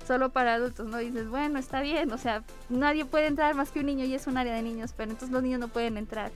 [0.06, 0.98] solo para adultos, ¿no?
[0.98, 4.28] dices, bueno, está bien, o sea, nadie puede entrar más que un niño y es
[4.28, 6.32] un área de niños, pero entonces los niños no pueden entrar.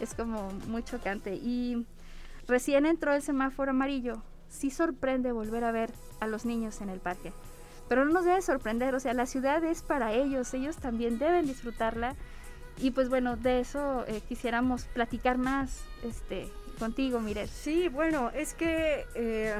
[0.00, 1.34] Es como muy chocante.
[1.34, 1.86] Y
[2.46, 4.22] recién entró el semáforo amarillo.
[4.48, 7.32] Sí sorprende volver a ver a los niños en el parque.
[7.88, 11.46] Pero no nos debe sorprender, o sea, la ciudad es para ellos, ellos también deben
[11.46, 12.14] disfrutarla
[12.80, 17.48] y pues bueno, de eso eh, quisiéramos platicar más este, contigo, Miret.
[17.48, 19.06] Sí, bueno, es que...
[19.14, 19.54] Eh,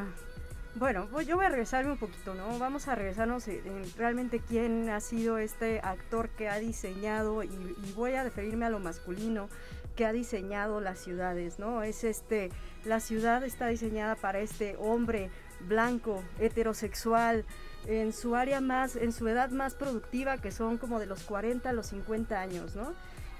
[0.74, 2.58] bueno, pues yo voy a regresarme un poquito, ¿no?
[2.58, 7.92] Vamos a regresarnos en, realmente quién ha sido este actor que ha diseñado, y, y,
[7.96, 9.48] voy a referirme a lo masculino,
[9.96, 11.82] que ha diseñado las ciudades, ¿no?
[11.82, 12.50] Es este,
[12.84, 15.30] la ciudad está diseñada para este hombre
[15.66, 17.44] blanco, heterosexual,
[17.86, 21.70] en su área más, en su edad más productiva, que son como de los 40
[21.70, 22.94] a los 50 años, ¿no?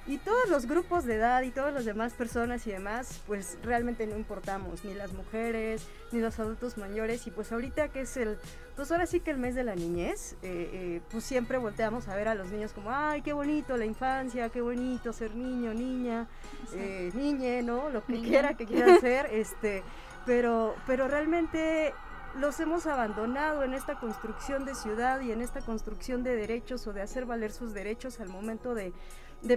[0.08, 4.06] Y todos los grupos de edad y todas las demás personas y demás, pues realmente
[4.06, 7.26] no importamos, ni las mujeres, ni los adultos mayores.
[7.26, 8.38] Y pues ahorita que es el,
[8.74, 12.16] pues ahora sí que el mes de la niñez, eh, eh, pues siempre volteamos a
[12.16, 16.26] ver a los niños como, ay, qué bonito la infancia, qué bonito ser niño, niña,
[16.72, 17.90] eh, niñe, ¿no?
[17.90, 19.82] Lo que quiera que quieran ser, este,
[20.24, 21.92] pero, pero realmente
[22.38, 26.94] los hemos abandonado en esta construcción de ciudad y en esta construcción de derechos o
[26.94, 28.92] de hacer valer sus derechos al momento de,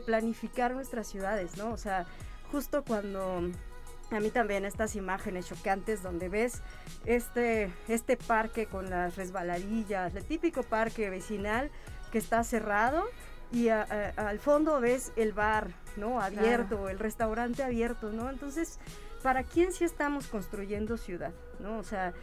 [0.05, 1.71] planificar nuestras ciudades, ¿no?
[1.71, 2.05] O sea,
[2.51, 3.41] justo cuando
[4.11, 6.61] a mí también estas imágenes chocantes donde ves
[7.05, 11.71] este, este parque con las resbaladillas, el típico parque vecinal
[12.11, 13.05] que está cerrado
[13.51, 16.21] y al fondo ves el bar, ¿no?
[16.21, 18.29] Abierto, el restaurante abierto, ¿no?
[18.29, 18.79] Entonces,
[19.23, 21.33] ¿para quién sí estamos construyendo ciudad?
[21.61, 21.77] ¿no?
[21.77, 22.13] O sea,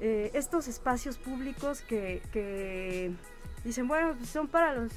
[0.00, 3.12] eh, estos espacios públicos que,
[3.64, 4.92] dicen, bueno, pues son para, los,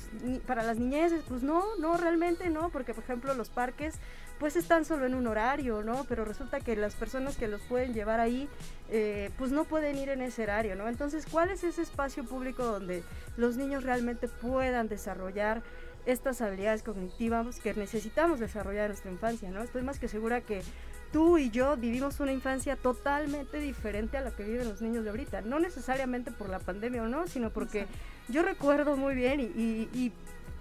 [0.45, 3.95] para las niñeces, pues no, no, realmente no, porque por ejemplo los parques
[4.39, 6.03] pues están solo en un horario, ¿no?
[6.09, 8.49] Pero resulta que las personas que los pueden llevar ahí,
[8.89, 10.87] eh, pues no pueden ir en ese horario, ¿no?
[10.87, 13.03] Entonces, ¿cuál es ese espacio público donde
[13.37, 15.61] los niños realmente puedan desarrollar
[16.07, 19.61] estas habilidades cognitivas que necesitamos desarrollar en nuestra infancia, ¿no?
[19.61, 20.63] Estoy más que segura que
[21.11, 25.09] tú y yo vivimos una infancia totalmente diferente a la que viven los niños de
[25.09, 25.41] ahorita.
[25.41, 27.85] No necesariamente por la pandemia o no, sino porque
[28.27, 30.11] yo recuerdo muy bien y,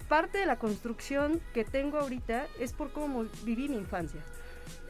[0.07, 4.19] parte de la construcción que tengo ahorita es por cómo viví mi infancia.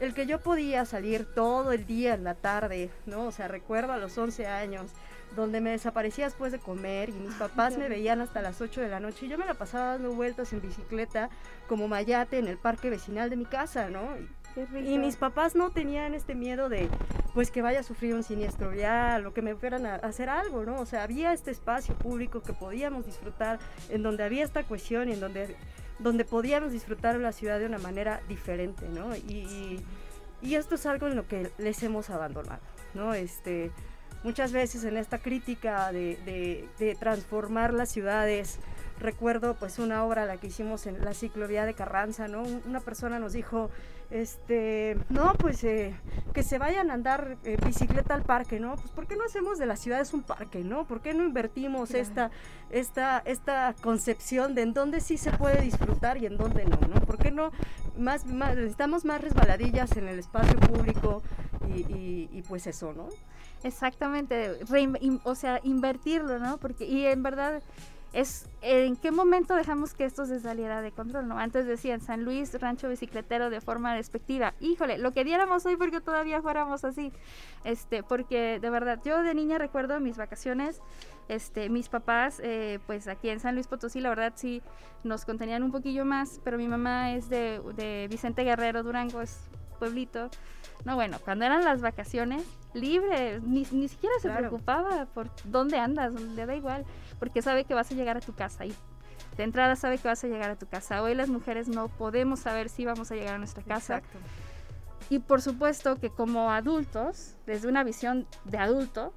[0.00, 3.26] El que yo podía salir todo el día en la tarde, ¿no?
[3.26, 4.90] O sea, recuerdo a los 11 años,
[5.36, 8.88] donde me desaparecía después de comer y mis papás me veían hasta las 8 de
[8.88, 11.30] la noche y yo me la pasaba dando vueltas en bicicleta
[11.68, 14.16] como mayate en el parque vecinal de mi casa, ¿no?
[14.74, 16.88] Y mis papás no tenían este miedo de,
[17.34, 20.64] pues, que vaya a sufrir un siniestro vial o que me fueran a hacer algo,
[20.64, 20.80] ¿no?
[20.80, 25.12] O sea, había este espacio público que podíamos disfrutar, en donde había esta cohesión y
[25.12, 25.56] en donde,
[25.98, 29.16] donde podíamos disfrutar la ciudad de una manera diferente, ¿no?
[29.16, 29.80] Y,
[30.42, 32.60] y esto es algo en lo que les hemos abandonado,
[32.94, 33.14] ¿no?
[33.14, 33.70] Este,
[34.24, 38.58] muchas veces en esta crítica de, de, de transformar las ciudades,
[38.98, 42.42] recuerdo pues una obra la que hicimos en la ciclovía de Carranza, ¿no?
[42.42, 43.70] Una persona nos dijo,
[44.12, 45.94] este, no, pues eh,
[46.34, 48.76] que se vayan a andar eh, bicicleta al parque, ¿no?
[48.76, 50.86] Pues ¿por qué no hacemos de las ciudades un parque, ¿no?
[50.86, 52.30] ¿Por qué no invertimos esta,
[52.70, 57.00] esta, esta concepción de en dónde sí se puede disfrutar y en dónde no, ¿no?
[57.00, 57.52] ¿Por qué no
[57.96, 61.22] más, necesitamos más resbaladillas en el espacio público
[61.74, 63.08] y, y, pues eso, ¿no?
[63.62, 64.58] Exactamente,
[65.24, 66.58] o sea, invertirlo, ¿no?
[66.58, 67.62] Porque, y en verdad
[68.12, 71.38] es en qué momento dejamos que esto se saliera de control, ¿no?
[71.38, 74.54] Antes decían San Luis, rancho bicicletero de forma despectiva.
[74.60, 77.12] Híjole, lo que diéramos hoy porque todavía fuéramos así.
[77.64, 80.80] Este, porque de verdad, yo de niña recuerdo mis vacaciones,
[81.28, 84.62] este, mis papás, eh, pues aquí en San Luis Potosí, la verdad sí
[85.04, 89.40] nos contenían un poquillo más, pero mi mamá es de, de Vicente Guerrero, Durango, es
[89.78, 90.28] pueblito.
[90.84, 92.44] No, bueno, cuando eran las vacaciones,
[92.74, 96.84] libre, ni, ni siquiera se preocupaba por dónde andas, le da igual
[97.18, 98.74] porque sabe que vas a llegar a tu casa y
[99.36, 101.02] de entrada sabe que vas a llegar a tu casa.
[101.02, 103.98] Hoy las mujeres no podemos saber si vamos a llegar a nuestra casa.
[103.98, 104.18] Exacto.
[105.08, 109.12] Y por supuesto que como adultos, desde una visión de adulto,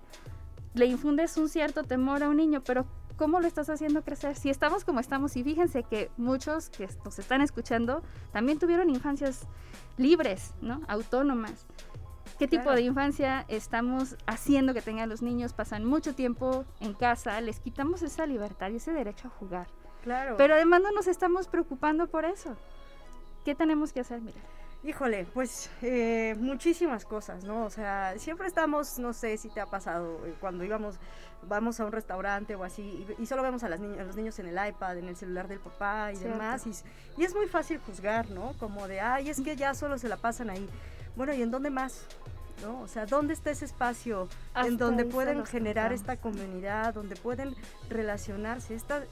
[0.74, 2.86] le infundes un cierto temor a un niño, pero
[3.18, 4.36] ¿cómo lo estás haciendo crecer?
[4.36, 9.48] Si estamos como estamos, y fíjense que muchos que nos están escuchando también tuvieron infancias
[9.98, 10.82] libres, ¿no?
[10.88, 11.66] Autónomas
[12.38, 17.40] qué tipo de infancia estamos haciendo que tengan los niños, pasan mucho tiempo en casa,
[17.42, 19.68] les quitamos esa libertad y ese derecho a jugar.
[20.04, 20.36] Claro.
[20.38, 22.56] Pero además no nos estamos preocupando por eso.
[23.44, 24.40] ¿Qué tenemos que hacer, mira?
[24.84, 27.66] Híjole, pues eh, muchísimas cosas, ¿no?
[27.66, 31.00] O sea, siempre estamos, no sé si te ha pasado, eh, cuando íbamos,
[31.42, 34.46] vamos a un restaurante o así, y, solo vemos a, las a, los niños en
[34.46, 36.74] el iPad, en el celular del papá y demás, y,
[37.20, 38.54] y, es muy fácil juzgar, ¿no?
[38.60, 40.70] Como de, ay, es que ya solo se la pasan ahí.
[41.16, 42.06] Bueno, ¿y en dónde más?
[42.66, 42.82] ¿No?
[42.82, 47.56] O sea, ¿dónde está ese espacio en donde pueden generar esta comunidad, donde pueden
[47.90, 49.04] relacionarse, esta,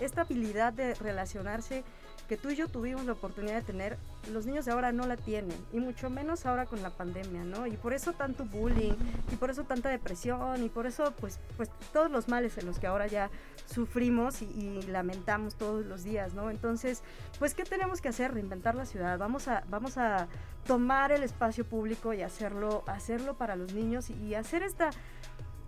[0.00, 1.84] esta habilidad de relacionarse
[2.28, 3.98] que tú y yo tuvimos la oportunidad de tener,
[4.32, 7.66] los niños de ahora no la tienen, y mucho menos ahora con la pandemia, ¿no?
[7.66, 8.94] Y por eso tanto bullying,
[9.32, 12.78] y por eso tanta depresión, y por eso pues, pues todos los males en los
[12.78, 13.30] que ahora ya
[13.66, 16.50] sufrimos y, lamentamos todos los días, ¿no?
[16.50, 17.02] Entonces,
[17.38, 18.32] pues, ¿qué tenemos que hacer?
[18.32, 20.28] Reinventar la ciudad, vamos a, vamos a
[20.66, 24.90] tomar el espacio público y hacerlo, hacerlo para los niños y hacer esta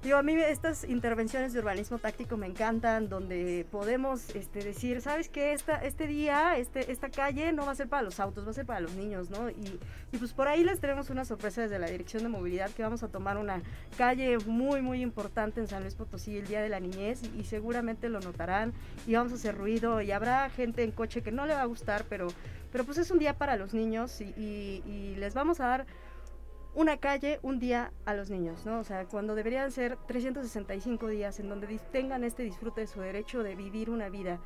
[0.06, 5.28] Digo, a mí estas intervenciones de urbanismo táctico me encantan, donde podemos este, decir, ¿sabes
[5.28, 5.52] qué?
[5.52, 8.54] Esta, este día, este, esta calle no va a ser para los autos, va a
[8.54, 9.50] ser para los niños, ¿no?
[9.50, 9.80] Y,
[10.12, 13.02] y pues por ahí les tenemos una sorpresa desde la Dirección de Movilidad, que vamos
[13.02, 13.62] a tomar una
[13.98, 18.08] calle muy, muy importante en San Luis Potosí, el Día de la Niñez, y, seguramente
[18.08, 18.74] lo notarán,
[19.08, 21.66] y vamos a hacer ruido, y habrá gente en coche que no le va a
[21.66, 22.28] gustar, pero,
[22.70, 24.32] pero pues es un día para los niños, y,
[24.86, 25.86] y les vamos a dar
[26.76, 28.78] una calle, un día a los niños, ¿no?
[28.78, 33.42] O sea, cuando deberían ser 365 días en donde tengan este disfrute de su derecho
[33.42, 34.38] de vivir una vida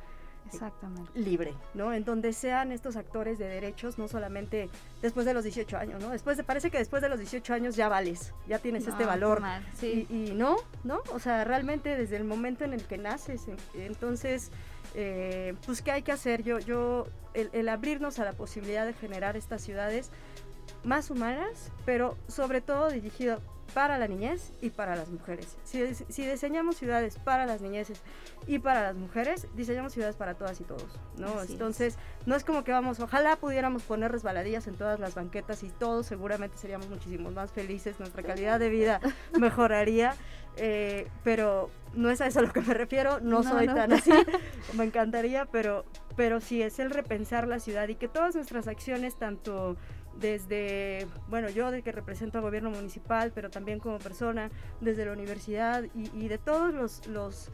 [0.47, 1.11] Exactamente.
[1.13, 1.93] libre, ¿no?
[1.93, 4.69] En donde sean estos actores de derechos, no solamente
[5.01, 6.09] después de los 18 años, ¿no?
[6.09, 9.41] Después de, parece que después de los 18 años ya vales, ya tienes este valor.
[9.75, 10.07] sí.
[10.09, 10.55] y, no,
[10.85, 11.01] ¿no?
[11.13, 14.51] O sea, realmente desde el momento en el que naces, entonces,
[14.95, 16.43] eh, pues, ¿qué hay que hacer?
[16.43, 20.11] Yo, yo, el, el abrirnos a la posibilidad de generar estas ciudades,
[20.83, 23.39] más humanas, pero sobre todo dirigido
[23.73, 25.57] para la niñez y para las mujeres.
[25.63, 25.81] Si,
[26.23, 28.01] diseñamos ciudades para las niñeces
[28.47, 31.41] y para las mujeres, diseñamos ciudades para todas y todos, ¿no?
[31.41, 35.69] Entonces, no es como que vamos, ojalá pudiéramos poner resbaladillas en todas las banquetas y
[35.69, 38.99] todos seguramente seríamos muchísimo más felices, nuestra calidad de vida
[39.39, 40.15] mejoraría,
[40.57, 44.11] eh, pero no es a eso a lo que me refiero, no, soy tan así,
[44.73, 49.15] me encantaría, pero, pero sí es el repensar la ciudad y que todas nuestras acciones,
[49.15, 49.77] tanto
[50.19, 54.49] desde, bueno, yo de que represento al gobierno municipal, pero también como persona,
[54.79, 57.49] desde la universidad y, de todos los, los,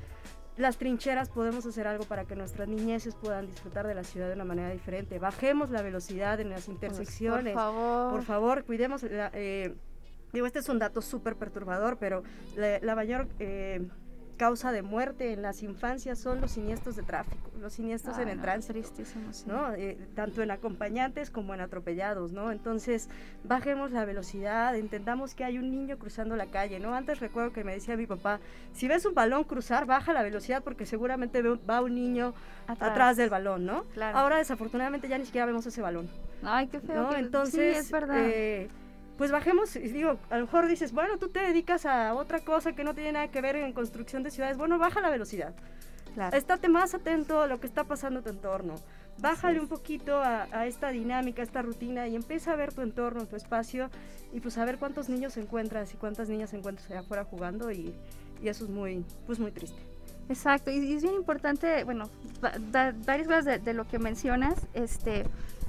[0.57, 4.33] las trincheras podemos hacer algo para que nuestras niñeces puedan disfrutar de la ciudad de
[4.33, 5.19] una manera diferente.
[5.19, 7.53] Bajemos la velocidad en las intersecciones.
[7.53, 8.11] por favor.
[8.11, 9.03] Por favor, cuidemos.
[9.03, 9.75] Eh,
[10.33, 12.23] digo, este es un dato súper perturbador, pero
[12.55, 13.27] la, mayor...
[13.39, 13.87] Eh,
[14.37, 18.39] causa de muerte en las infancias son los siniestros de tráfico, los siniestros en el
[18.39, 18.79] tránsito,
[19.45, 19.73] ¿no?
[19.73, 22.51] Eh, tanto en acompañantes como en atropellados, ¿no?
[22.51, 23.09] Entonces,
[23.43, 26.93] bajemos la velocidad, entendamos que hay un niño cruzando la calle, ¿no?
[26.93, 28.39] Antes recuerdo que me decía mi papá,
[28.73, 32.33] si ves un balón cruzar, baja la velocidad porque seguramente va un niño
[32.67, 33.85] atrás, del balón, ¿no?
[34.13, 36.09] Ahora, desafortunadamente, ya ni siquiera vemos ese balón.
[36.43, 37.15] Ay, qué feo.
[37.15, 38.17] Entonces, sí, es verdad.
[38.19, 38.69] Eh,
[39.17, 42.73] pues bajemos, y digo, a lo mejor dices, bueno, tú te dedicas a otra cosa
[42.73, 45.53] que no tiene nada que ver en construcción de ciudades, bueno, baja la velocidad.
[46.13, 46.35] Claro.
[46.35, 48.75] Estate más atento a lo que está pasando en tu entorno.
[49.19, 53.25] Bájale un poquito a, esta dinámica, a esta rutina y empieza a ver tu entorno,
[53.25, 53.89] tu espacio
[54.31, 57.95] y pues a ver cuántos niños encuentras y cuántas niñas encuentras allá afuera jugando y,
[58.43, 59.81] eso es muy, pues muy triste.
[60.29, 62.09] Exacto, y, es bien importante, bueno,
[63.05, 65.25] varias cosas de, de, lo que mencionas, este,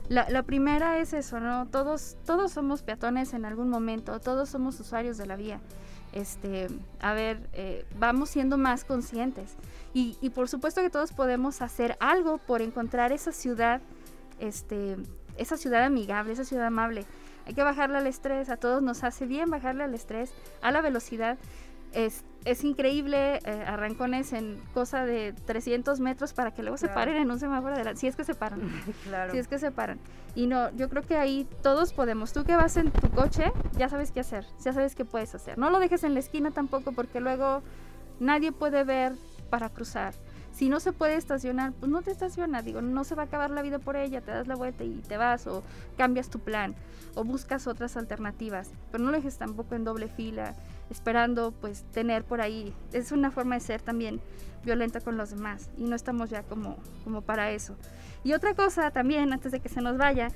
[0.09, 1.66] la, primera es eso, ¿no?
[1.66, 5.61] Todos, todos somos peatones en algún momento, todos somos usuarios de la vía.
[6.12, 6.68] Este,
[7.00, 9.56] a ver, eh, vamos siendo más conscientes.
[9.92, 13.82] Y, y, por supuesto que todos podemos hacer algo por encontrar esa ciudad,
[14.38, 14.96] este,
[15.36, 17.04] esa ciudad amigable, esa ciudad amable.
[17.46, 20.32] Hay que bajarle al estrés, a todos nos hace bien bajarle al estrés,
[20.62, 21.38] a la velocidad.
[21.92, 27.16] Es, es increíble eh, arrancones en cosa de 300 metros para que luego se paren
[27.16, 28.01] en un semáforo adelante.
[28.01, 28.61] Si es que se paran.
[29.05, 29.32] claro.
[29.32, 29.99] Si es que se paran.
[30.34, 32.32] Y no, yo creo que ahí todos podemos.
[32.32, 34.47] Tú que vas en tu coche, ya sabes qué hacer.
[34.64, 35.59] Ya sabes qué puedes hacer.
[35.59, 37.62] No lo dejes en la esquina tampoco porque luego
[38.20, 39.12] nadie puede ver
[39.51, 40.14] para cruzar.
[40.53, 43.51] Si no se puede estacionar, pues no te estaciona, digo, no se va a acabar
[43.51, 45.62] la vida por ella, te das la vuelta y te vas o
[45.97, 46.74] cambias tu plan
[47.14, 50.57] o buscas otras alternativas, pero no lo dejes tampoco en doble fila
[50.91, 52.72] esperando pues tener por ahí.
[52.93, 54.20] Es una forma de ser también
[54.64, 57.76] violenta con los demás y no estamos ya como, como para eso.
[58.24, 60.28] Y otra cosa también, antes de que se nos vaya,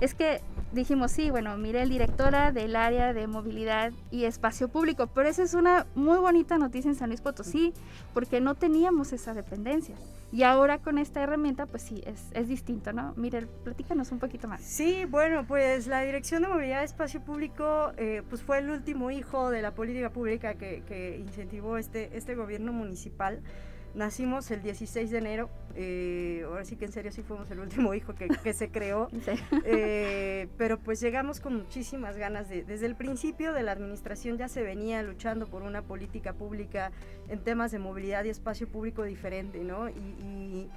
[0.00, 0.40] es que
[0.72, 5.42] dijimos, sí, bueno, mire, el directora del área de movilidad y espacio público, pero esa
[5.42, 7.72] es una muy bonita noticia en San Luis Potosí,
[8.14, 9.94] porque no teníamos esa dependencia.
[10.30, 13.14] Y ahora con esta herramienta, pues sí, es, es distinto, ¿no?
[13.16, 14.60] Mire, platícanos un poquito más.
[14.60, 19.10] Sí, bueno, pues la Dirección de Movilidad y Espacio Público, eh, pues fue el último
[19.10, 23.40] hijo de la política pública que, que incentivó este, este gobierno municipal.
[23.94, 27.94] Nacimos el 16 de enero, eh, ahora sí que en serio sí fuimos el último
[27.94, 29.08] hijo que, que se creó,
[29.64, 34.48] eh, pero pues llegamos con muchísimas ganas de, desde el principio de la administración ya
[34.48, 36.92] se venía luchando por una política pública
[37.28, 39.88] en temas de movilidad y espacio público diferente, ¿no?
[39.88, 40.68] Y,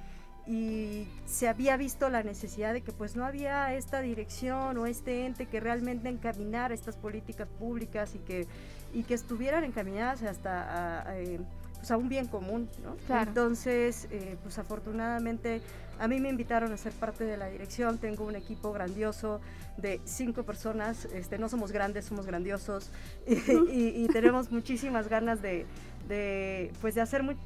[0.46, 5.24] y, se había visto la necesidad de que pues no había esta dirección o este
[5.24, 8.46] ente que realmente encaminara estas políticas públicas y que,
[8.92, 11.38] y que estuvieran encaminadas hasta a, eh,
[11.82, 12.96] pues a un bien común, ¿no?
[13.18, 15.60] Entonces, eh, pues afortunadamente
[15.98, 19.40] a mí me invitaron a ser parte de la dirección, tengo un equipo grandioso
[19.78, 22.88] de cinco personas, este, no somos grandes, somos grandiosos.
[23.26, 25.66] Y, tenemos muchísimas ganas de,
[26.06, 27.36] de, pues de hacer muy,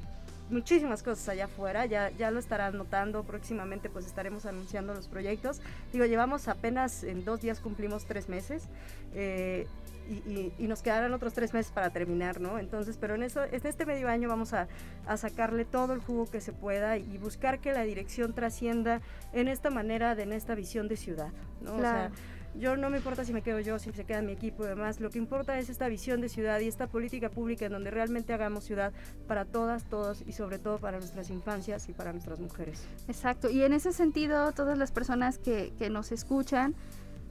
[0.51, 5.61] muchísimas cosas allá afuera, ya, ya lo estarán notando, próximamente pues estaremos anunciando los proyectos.
[5.91, 8.67] Digo, llevamos apenas en dos días cumplimos tres meses.
[9.15, 9.65] Eh,
[10.07, 12.59] y, nos quedarán otros tres meses para terminar, ¿no?
[12.59, 14.67] Entonces, pero en, eso, en este medio año vamos a,
[15.05, 19.01] a sacarle todo el jugo que se pueda y buscar que la dirección trascienda
[19.33, 21.31] en esta manera, de, en esta visión de ciudad,
[21.61, 21.75] ¿no?
[21.75, 22.11] O sea,
[22.59, 24.99] yo no me importa si me quedo yo, si se queda mi equipo y demás.
[24.99, 28.33] Lo que importa es esta visión de ciudad y esta política pública en donde realmente
[28.33, 28.93] hagamos ciudad
[29.27, 32.87] para todas, todos y sobre todo para nuestras infancias y para nuestras mujeres.
[33.07, 33.49] Exacto.
[33.49, 36.73] Y en ese sentido, todas las personas que, que nos escuchan,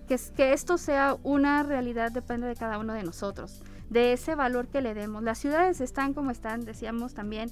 [0.07, 4.69] que, que esto sea una realidad depende de cada uno de nosotros, de ese valor
[4.69, 5.23] que le demos.
[5.23, 7.51] Las ciudades están como están, decíamos también,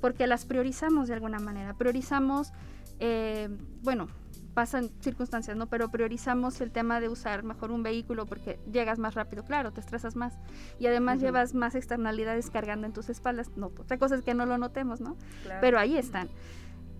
[0.00, 1.74] porque las priorizamos de alguna manera.
[1.74, 2.52] Priorizamos,
[2.98, 3.48] eh,
[3.82, 4.08] bueno,
[4.54, 5.68] pasan circunstancias, ¿no?
[5.68, 9.80] Pero priorizamos el tema de usar mejor un vehículo porque llegas más rápido, claro, te
[9.80, 10.38] estresas más.
[10.78, 13.50] Y además llevas más externalidades cargando en tus espaldas.
[13.56, 15.16] No, otra cosa es que no lo notemos, ¿no?
[15.60, 16.28] Pero ahí están.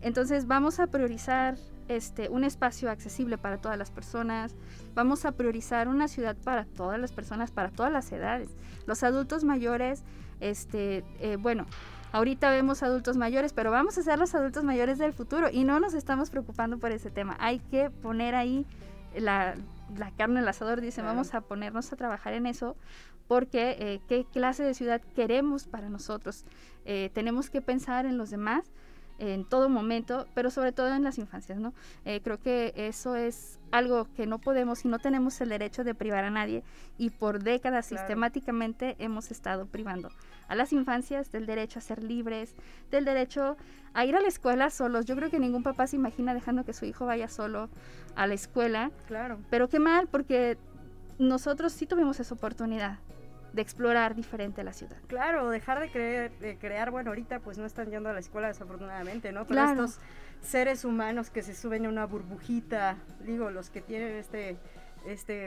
[0.00, 1.56] Entonces vamos a priorizar
[1.90, 4.54] este, un espacio accesible para todas las personas,
[4.94, 8.48] vamos a priorizar una ciudad para todas las personas, para todas las edades.
[8.86, 10.04] Los adultos mayores,
[10.40, 11.66] este, eh, bueno,
[12.12, 15.78] Ahorita vemos adultos mayores, pero vamos a ser los adultos mayores del futuro y no
[15.78, 17.36] nos estamos preocupando por ese tema.
[17.38, 18.66] Hay que poner ahí
[19.14, 19.54] la,
[20.16, 22.76] carne en el asador, dicen, vamos a ponernos a trabajar en eso
[23.28, 26.44] porque eh, qué clase de ciudad queremos para nosotros.
[26.84, 28.64] Eh, tenemos que pensar en los demás
[29.20, 31.74] en todo momento, pero sobre todo en las infancias, ¿no?
[32.06, 35.94] Eh, creo que eso es algo que no podemos y no tenemos el derecho de
[35.94, 36.64] privar a nadie
[36.98, 40.08] y por décadas sistemáticamente hemos estado privando
[40.48, 42.54] a las infancias del derecho a ser libres,
[42.90, 43.56] del derecho
[43.92, 45.04] a ir a la escuela solos.
[45.04, 47.68] Yo creo que ningún papá se imagina dejando que su hijo vaya solo
[48.16, 48.90] a la escuela.
[49.06, 49.38] Claro.
[49.50, 50.56] Pero qué mal, porque
[51.18, 52.98] nosotros sí tuvimos esa oportunidad
[53.52, 54.96] de explorar diferente la ciudad.
[55.06, 58.48] Claro, dejar de, creer, de crear, bueno, ahorita pues no están yendo a la escuela
[58.48, 59.46] desafortunadamente, ¿no?
[59.46, 59.98] Pero estos
[60.42, 64.56] seres humanos que se suben a una burbujita, digo, los que tienen este,
[65.06, 65.46] este,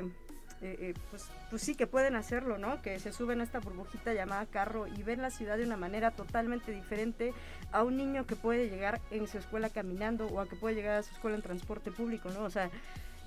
[0.64, 2.82] eh, eh, pues, pues sí que pueden hacerlo, ¿no?
[2.82, 6.12] Que se suben a esta burbujita llamada carro y ven la ciudad de una manera
[6.12, 7.34] totalmente diferente
[7.72, 11.00] a un niño que puede llegar en su escuela caminando o a que puede llegar
[11.00, 12.44] a su escuela en transporte público, ¿no?
[12.44, 12.70] O sea,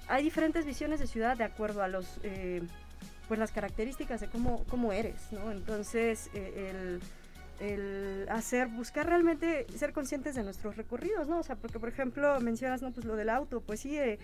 [0.09, 2.21] hay diferentes visiones de ciudad de acuerdo a los...
[2.23, 2.63] Eh,
[3.29, 5.51] pues las características de cómo, cómo eres, ¿no?
[5.51, 7.01] Entonces, eh,
[7.61, 11.39] el, hacer, buscar realmente ser conscientes de nuestros recorridos, ¿no?
[11.39, 12.93] O sea, porque por ejemplo mencionas, ¿no?
[12.93, 14.19] Pues lo del auto, pues sí, eh,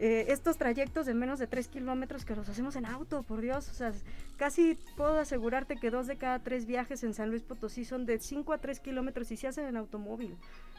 [0.00, 3.68] eh, estos trayectos de menos de 3 kilómetros que los hacemos en auto, por Dios,
[3.68, 3.92] o sea,
[4.36, 8.18] casi puedo asegurarte que dos de cada tres viajes en San Luis Potosí son de
[8.18, 10.36] 5 a 3 kilómetros y se hacen en automóvil.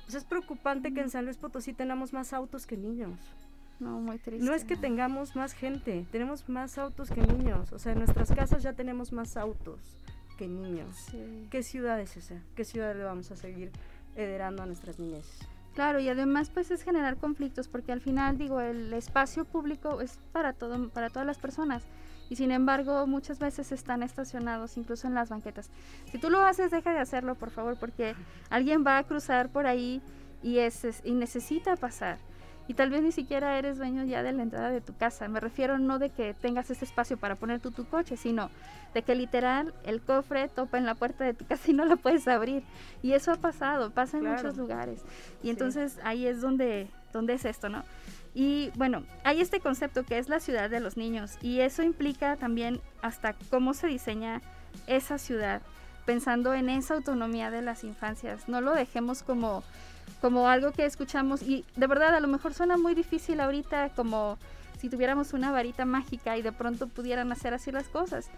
[0.07, 3.17] Sea, es preocupante que en San Luis Potosí tengamos más autos que niños.
[3.79, 4.45] No, muy triste.
[4.45, 7.71] No es que tengamos más gente, tenemos más autos que niños.
[7.73, 9.79] O sea, en nuestras casas ya tenemos más autos
[10.37, 11.07] que niños.
[11.49, 12.35] ¿Qué ciudad es esa?
[12.55, 13.71] ¿Qué ciudad le vamos a seguir
[14.15, 15.25] heredando a nuestras niñas?
[15.73, 20.19] Claro, y además pues es generar conflictos porque al final digo, el espacio público es
[20.31, 21.83] para todo para todas las personas
[22.29, 25.69] y sin embargo muchas veces están estacionados incluso en las banquetas.
[26.11, 28.15] Si tú lo haces, deja de hacerlo, por favor, porque
[28.49, 30.01] alguien va a cruzar por ahí
[30.41, 32.19] y es y necesita pasar
[32.67, 35.27] y tal vez ni siquiera eres dueño ya de la entrada de tu casa.
[35.27, 38.49] Me refiero no de que tengas ese espacio para poner tú tu coche, sino
[38.93, 41.95] de que literal el cofre topa en la puerta de tu casa y no la
[41.95, 42.63] puedes abrir.
[43.03, 45.01] Y eso ha pasado, pasa en muchos lugares.
[45.43, 47.83] Y entonces ahí es donde, donde es esto, ¿no?
[48.33, 52.35] Y bueno, hay este concepto que es la ciudad de los niños y eso implica
[52.35, 54.41] también hasta cómo se diseña
[54.87, 55.61] esa ciudad,
[56.05, 58.49] pensando en esa autonomía de las infancias.
[58.49, 59.63] No lo dejemos como
[60.21, 64.37] como algo que escuchamos y de verdad a lo mejor suena muy difícil ahorita como
[64.79, 68.29] si tuviéramos una varita mágica y de pronto pudieran hacer así las cosas.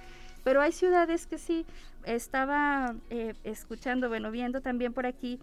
[0.43, 1.65] Pero hay ciudades que sí,
[2.05, 5.39] estaba eh, escuchando, bueno, viendo también por aquí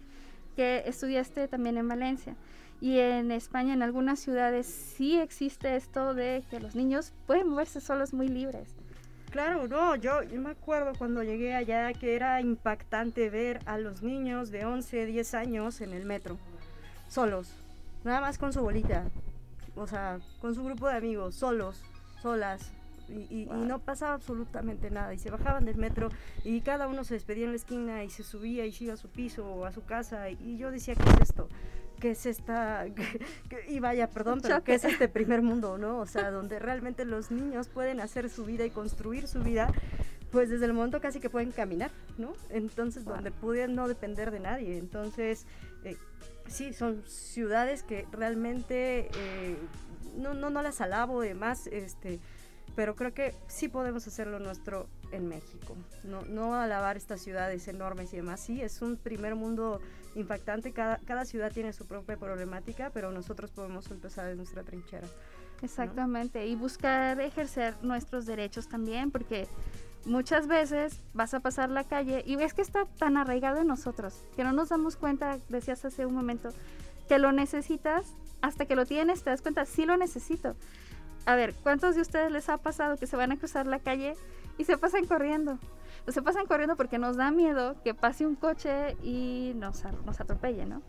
[0.55, 2.35] que estudiaste también en Valencia.
[2.81, 7.81] Y en España, en algunas ciudades, sí existe esto de que los niños pueden moverse
[7.81, 8.75] solos muy libres.
[9.35, 14.49] Claro, no, yo, me acuerdo cuando llegué allá que era impactante ver a los niños
[14.49, 16.37] de 11, 10 años en el metro,
[17.09, 17.53] solos,
[18.05, 19.03] nada más con su bolita,
[19.75, 21.83] o sea, con su grupo de amigos, solos,
[22.21, 22.71] solas,
[23.09, 25.13] y, no pasaba absolutamente nada.
[25.13, 26.11] Y se bajaban del metro
[26.45, 28.97] y cada uno se despedía en la esquina y se subía y se iba a
[28.97, 30.29] su piso o a su casa.
[30.29, 31.49] Y yo decía, ¿qué es esto?
[32.05, 32.85] Qué es esta,
[33.67, 35.97] y vaya, perdón, pero qué es este primer mundo, ¿no?
[35.97, 39.73] O sea, donde realmente los niños pueden hacer su vida y construir su vida,
[40.31, 41.89] pues desde el momento casi que pueden caminar,
[42.19, 42.33] ¿no?
[42.51, 44.77] Entonces, donde pueden no depender de nadie.
[44.77, 45.47] Entonces,
[45.83, 45.97] eh,
[46.47, 49.57] sí, son ciudades que realmente, eh,
[50.15, 52.19] no, no, no las alabo, además, este
[52.75, 55.77] pero creo que sí podemos hacerlo nuestro en México.
[56.03, 58.41] No, no alabar estas ciudades enormes y demás.
[58.41, 59.79] Sí, es un primer mundo
[60.15, 60.71] impactante.
[60.71, 65.07] Cada, cada ciudad tiene su propia problemática, pero nosotros podemos empezar en nuestra trinchera.
[65.61, 69.47] Exactamente, y buscar ejercer nuestros derechos también, porque
[70.05, 74.23] muchas veces vas a pasar la calle y ves que está tan arraigado en nosotros,
[74.35, 76.49] que no nos damos cuenta, decías hace un momento,
[77.07, 78.05] que lo necesitas,
[78.41, 80.55] hasta que lo tienes, te das cuenta, sí lo necesito
[81.25, 84.13] a ver, ¿cuántos de ustedes les ha pasado que se van a cruzar la calle
[84.57, 85.57] y se pasan corriendo?
[86.07, 90.65] Se pasan corriendo porque nos da miedo que pase un coche y nos, nos atropelle,
[90.65, 90.81] ¿no?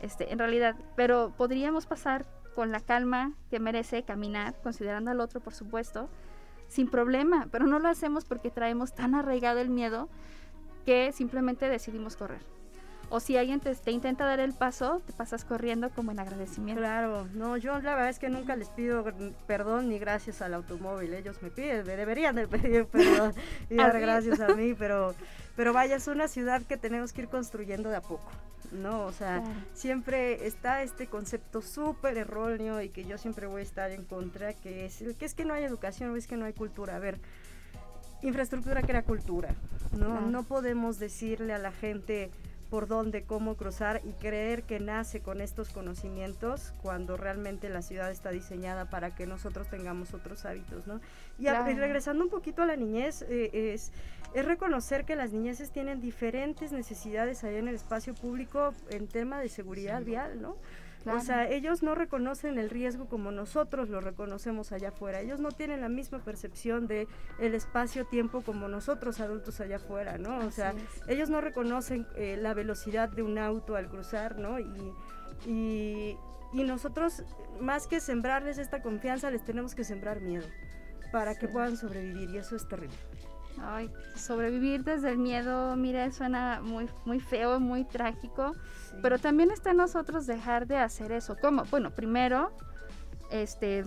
[0.00, 5.40] Este, en realidad, pero podríamos pasar con la calma que merece caminar, considerando al otro,
[5.40, 6.08] por supuesto,
[6.68, 10.08] sin problema, pero no lo hacemos porque traemos tan arraigado el miedo
[10.84, 12.53] que simplemente decidimos correr.
[13.14, 16.80] O si alguien te, intenta dar el paso, te pasas corriendo como en agradecimiento.
[16.80, 19.04] Claro, no, yo la verdad es que nunca les pido
[19.46, 21.14] perdón ni gracias al automóvil.
[21.14, 23.32] Ellos me piden, me deberían de pedir perdón
[23.70, 25.14] y dar gracias a mí, pero,
[25.54, 28.28] pero vaya, es una ciudad que tenemos que ir construyendo de a poco.
[28.72, 29.04] ¿no?
[29.04, 29.44] O sea,
[29.74, 34.54] siempre está este concepto súper erróneo y que yo siempre voy a estar en contra,
[34.54, 36.96] que es, que es que no hay educación, es que no hay cultura.
[36.96, 37.20] A ver,
[38.22, 39.54] infraestructura crea cultura,
[39.96, 40.20] ¿no?
[40.22, 42.32] No podemos decirle a la gente
[42.74, 48.10] por dónde, cómo cruzar y creer que nace con estos conocimientos cuando realmente la ciudad
[48.10, 51.00] está diseñada para que nosotros tengamos otros hábitos, ¿no?
[51.38, 53.92] Y, regresando un poquito a la niñez, eh, es,
[54.34, 59.38] es reconocer que las niñeces tienen diferentes necesidades allá en el espacio público en tema
[59.38, 60.56] de seguridad vial, ¿no?
[61.06, 65.20] O sea, ellos no reconocen el riesgo como nosotros lo reconocemos allá afuera.
[65.20, 67.06] Ellos no tienen la misma percepción de
[67.38, 70.38] el espacio-tiempo como nosotros adultos allá afuera, ¿no?
[70.38, 70.74] O sea,
[71.06, 74.58] ellos no reconocen eh, la velocidad de un auto al cruzar, ¿no?
[74.58, 74.94] Y,
[75.46, 76.16] y,
[76.52, 77.22] y, nosotros,
[77.60, 80.46] más que sembrarles esta confianza, les tenemos que sembrar miedo
[81.12, 82.96] para que puedan sobrevivir y eso es terrible.
[83.60, 88.54] Ay, sobrevivir desde el miedo, mira, suena muy, muy feo, muy trágico,
[89.00, 91.36] pero también está en nosotros dejar de hacer eso.
[91.40, 91.64] ¿Cómo?
[91.70, 92.52] Bueno, primero,
[93.30, 93.84] este,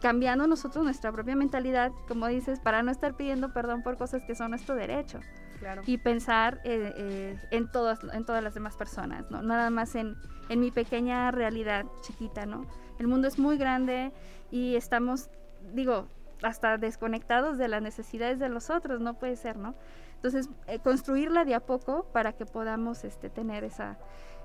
[0.00, 4.34] cambiando nosotros nuestra propia mentalidad, como dices, para no estar pidiendo perdón por cosas que
[4.34, 5.20] son nuestro derecho.
[5.58, 5.82] Claro.
[5.86, 9.42] Y pensar eh, eh, en, todas, en todas las demás personas, ¿no?
[9.42, 10.16] Nada más en,
[10.48, 12.64] en mi pequeña realidad chiquita, ¿no?
[12.98, 14.12] El mundo es muy grande
[14.52, 15.30] y estamos,
[15.72, 16.06] digo,
[16.42, 19.74] hasta desconectados de las necesidades de los otros, no puede ser, ¿no?
[20.16, 23.98] Entonces, eh, construirla de a poco para que podamos este, tener esa,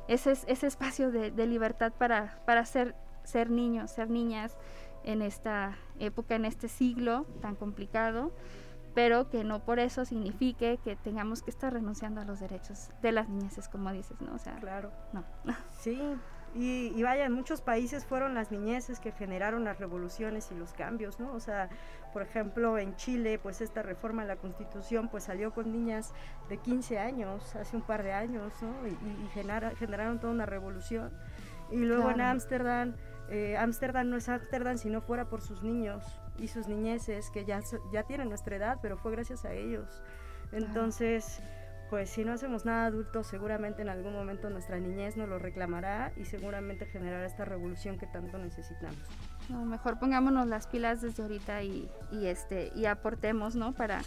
[0.07, 4.57] ese, ese espacio de, libertad para, para ser, ser niños, ser niñas
[5.03, 8.31] en esta época, en este siglo tan complicado,
[8.93, 13.11] pero que no por eso signifique que tengamos que estar renunciando a los derechos de
[13.11, 14.35] las niñeces, como dices, ¿no?
[14.35, 14.91] O sea, claro.
[15.11, 15.23] No.
[15.79, 15.99] Sí,
[16.55, 21.19] y, vaya, en muchos países fueron las niñeces que generaron las revoluciones y los cambios,
[21.19, 21.33] ¿no?
[21.33, 21.69] O sea,
[22.11, 26.13] por ejemplo, en Chile, pues esta reforma a la Constitución, pues salió con niñas
[26.49, 28.87] de 15 años, hace un par de años, ¿no?
[28.87, 28.95] Y,
[29.79, 31.11] generaron toda una revolución.
[31.71, 32.93] Y luego en Ámsterdam,
[33.29, 36.03] eh, Ámsterdam no es Ámsterdam si no fuera por sus niños
[36.37, 40.03] y sus niñeces, que ya, ya tienen nuestra edad, pero fue gracias a ellos.
[40.51, 41.41] Entonces
[41.93, 46.11] pues si no hacemos nada adultos, seguramente en algún momento nuestra niñez nos lo reclamará
[46.17, 48.97] y seguramente generará esta revolución que tanto necesitamos.
[49.47, 53.73] No, mejor pongámonos las pilas desde ahorita y, este, y aportemos, ¿no?
[53.73, 54.01] Para,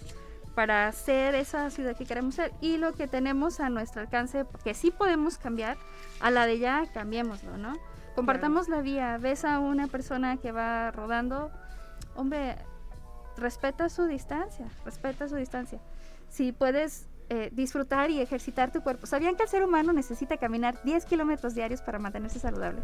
[0.57, 4.75] para ser esa ciudad que queremos ser y lo que tenemos a nuestro alcance, que
[4.75, 5.77] sí podemos cambiar,
[6.19, 7.75] a la de ya, cambiémoslo, ¿no?
[8.17, 11.53] Compartamos la vía, ves a una persona que va rodando,
[12.17, 12.57] hombre,
[13.37, 15.79] respeta su distancia, respeta su distancia.
[16.29, 19.07] Si puedes eh, disfrutar y ejercitar tu cuerpo.
[19.07, 22.83] ¿Sabían que el ser humano necesita caminar 10 kilómetros diarios para mantenerse saludable?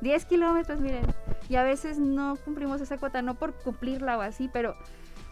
[0.00, 1.06] 10 kilómetros, miren.
[1.48, 4.74] Y a veces no cumplimos esa cuota, no por cumplirla o así, pero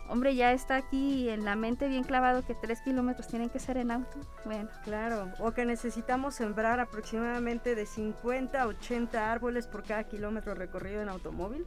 [0.09, 3.77] hombre, ya está aquí en la mente bien clavado que 3 kilómetros tienen que ser
[3.77, 4.21] en auto.
[4.45, 4.69] Bueno.
[4.85, 11.03] Claro, o que necesitamos sembrar aproximadamente de 50 a 80 árboles por cada kilómetro recorrido
[11.03, 11.67] en automóvil.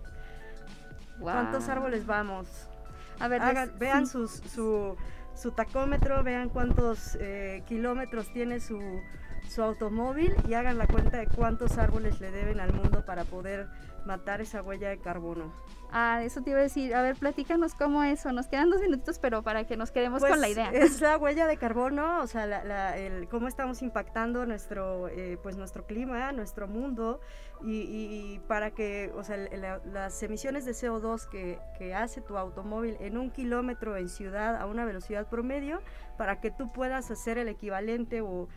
[1.19, 2.47] ¿Cuántos árboles vamos?
[3.19, 3.41] A ver,
[3.77, 4.95] vean sus, su
[5.37, 8.79] su tacómetro, vean cuántos eh, kilómetros tiene su,
[9.47, 13.67] su automóvil y hagan la cuenta de cuántos árboles le deben al mundo para poder
[14.07, 15.51] matar esa huella de carbono.
[15.91, 16.93] Ah, eso te iba a decir.
[16.95, 18.31] A ver, platícanos cómo eso.
[18.33, 20.69] Nos quedan dos minutos, pero para que nos quedemos con la Pues, idea.
[20.71, 25.37] Es la huella de carbono, o sea, la- la- el, cómo estamos impactando nuestro, eh,
[25.41, 27.21] pues nuestro clima, nuestro mundo,
[27.63, 32.19] y, y- y para que, o sea, la- las emisiones de CO2 que, que hace
[32.21, 35.79] tu automóvil en un kilómetro en ciudad a una velocidad promedio,
[36.17, 38.47] para que tú puedas hacer el equivalente o,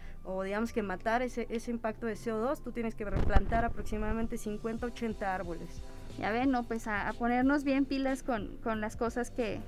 [0.44, 5.34] digamos que matar ese, ese impacto de CO2, tú tienes que replantar aproximadamente 50, 80
[5.34, 5.82] árboles.
[6.18, 9.60] Ya ven, no, pues a, a ponernos bien pilas con, con las cosas que,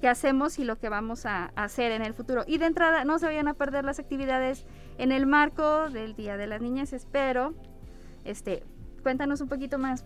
[0.00, 2.44] que hacemos y lo que vamos a, a hacer en el futuro.
[2.46, 4.64] Y de entrada, no se vayan a perder las actividades
[4.98, 7.54] en el marco del Día de las Niñas, espero.
[8.24, 8.62] Este,
[9.02, 10.04] cuéntanos un poquito más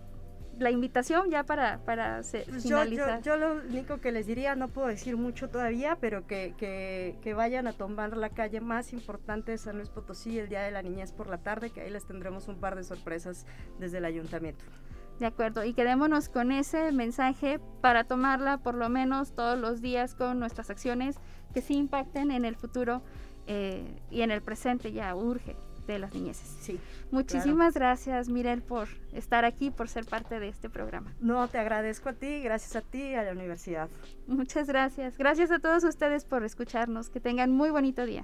[0.61, 3.23] la invitación ya para, para se- Pues yo, yo, finalizar.
[3.23, 7.35] yo lo único que les diría, no puedo decir mucho todavía, pero que, que, que
[7.35, 10.83] vayan a tomar la calle más importante de San Luis Potosí el Día de la
[10.83, 13.47] Niñez por la tarde, que ahí les tendremos un par de sorpresas
[13.79, 14.65] desde el ayuntamiento.
[15.19, 20.15] De acuerdo, y quedémonos con ese mensaje para tomarla por lo menos todos los días
[20.15, 21.17] con nuestras acciones
[21.53, 23.03] que sí impacten en el futuro
[23.47, 25.57] eh, y en el presente ya urge
[25.93, 26.57] de las niñeces.
[26.61, 26.79] Sí.
[27.11, 31.13] Muchísimas gracias, Mirel, por estar aquí, por ser parte de este programa.
[31.21, 33.89] No, te agradezco a ti, gracias a ti y a la universidad.
[34.27, 35.19] Muchas gracias.
[35.19, 37.11] Gracias a todos ustedes por escucharnos.
[37.11, 38.23] Que tengan muy bonito día.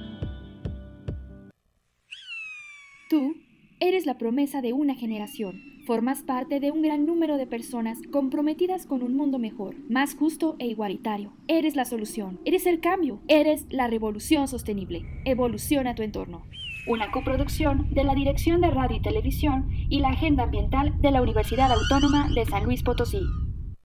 [3.09, 3.33] Tú
[3.79, 5.70] eres la promesa de una generación.
[5.91, 10.55] Formas parte de un gran número de personas comprometidas con un mundo mejor, más justo
[10.57, 11.33] e igualitario.
[11.49, 15.03] Eres la solución, eres el cambio, eres la revolución sostenible.
[15.25, 16.43] Evoluciona tu entorno.
[16.87, 21.21] Una coproducción de la Dirección de Radio y Televisión y la Agenda Ambiental de la
[21.21, 23.19] Universidad Autónoma de San Luis Potosí.